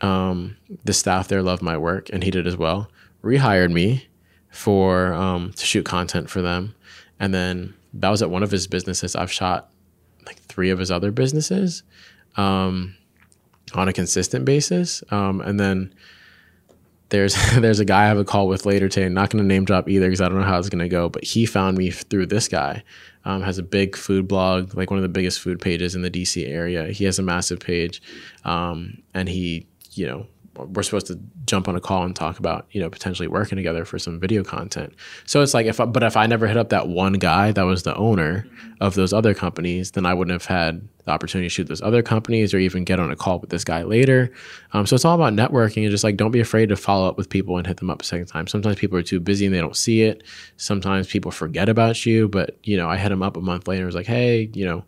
[0.00, 2.90] Um, the staff there loved my work, and he did as well.
[3.22, 4.08] Rehired me
[4.50, 6.74] for um, to shoot content for them,
[7.18, 9.16] and then that was at one of his businesses.
[9.16, 9.70] I've shot
[10.26, 11.82] like three of his other businesses
[12.36, 12.94] um,
[13.74, 15.02] on a consistent basis.
[15.10, 15.94] Um, and then
[17.10, 19.06] there's there's a guy I have a call with later today.
[19.06, 20.88] I'm not going to name drop either because I don't know how it's going to
[20.88, 21.08] go.
[21.08, 22.82] But he found me through this guy.
[23.24, 26.10] Um, has a big food blog, like one of the biggest food pages in the
[26.10, 26.86] DC area.
[26.86, 28.00] He has a massive page,
[28.44, 30.26] um, and he, you know,
[30.66, 33.84] we're supposed to jump on a call and talk about you know potentially working together
[33.84, 34.94] for some video content.
[35.26, 37.62] So it's like if I, but if i never hit up that one guy that
[37.62, 38.46] was the owner
[38.80, 42.02] of those other companies then i wouldn't have had the opportunity to shoot those other
[42.02, 44.30] companies or even get on a call with this guy later.
[44.72, 47.16] Um, so it's all about networking and just like don't be afraid to follow up
[47.16, 48.46] with people and hit them up a second time.
[48.46, 50.22] Sometimes people are too busy and they don't see it.
[50.58, 53.82] Sometimes people forget about you but you know i hit them up a month later
[53.82, 54.84] and was like hey you know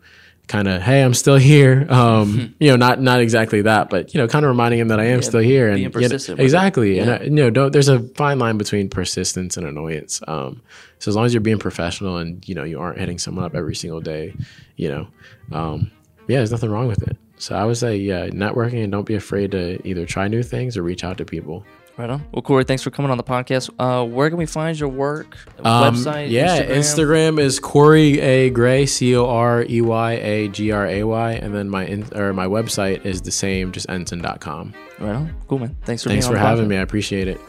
[0.51, 1.87] kind of, hey, I'm still here.
[2.01, 4.99] Um, you know, not not exactly that, but you know, kind of reminding him that
[4.99, 5.67] I am yeah, still here.
[5.67, 7.01] And being persistent you know, exactly, yeah.
[7.01, 10.21] and I, you know, don't, there's a fine line between persistence and annoyance.
[10.27, 10.61] Um,
[10.99, 13.55] so as long as you're being professional and you know you aren't hitting someone up
[13.55, 14.33] every single day,
[14.77, 15.07] you know,
[15.51, 15.91] um,
[16.27, 17.17] yeah, there's nothing wrong with it.
[17.37, 20.77] So I would say, yeah, networking and don't be afraid to either try new things
[20.77, 21.65] or reach out to people.
[21.97, 22.25] Right on.
[22.31, 23.69] Well, Corey, thanks for coming on the podcast.
[23.77, 25.37] Uh, where can we find your work?
[25.63, 26.29] Um, Website?
[26.29, 27.35] Yeah, Instagram?
[27.35, 27.39] Instagram?
[27.39, 31.53] is Corey A Gray, C O R E Y A G R A Y, and
[31.53, 34.73] then my in, or my website is the same, just ensign.com.
[34.99, 35.35] Right on.
[35.47, 35.77] Cool, man.
[35.83, 36.77] Thanks for thanks for having me.
[36.77, 37.39] I appreciate it.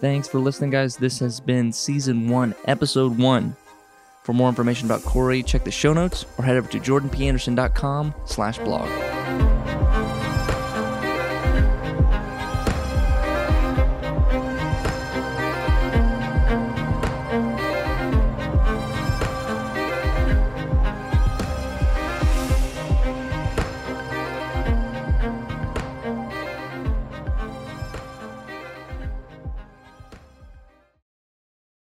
[0.00, 0.96] Thanks for listening, guys.
[0.96, 3.56] This has been season one, episode one.
[4.24, 8.58] For more information about Corey, check the show notes or head over to jordanpanderson.com slash
[8.58, 8.88] blog.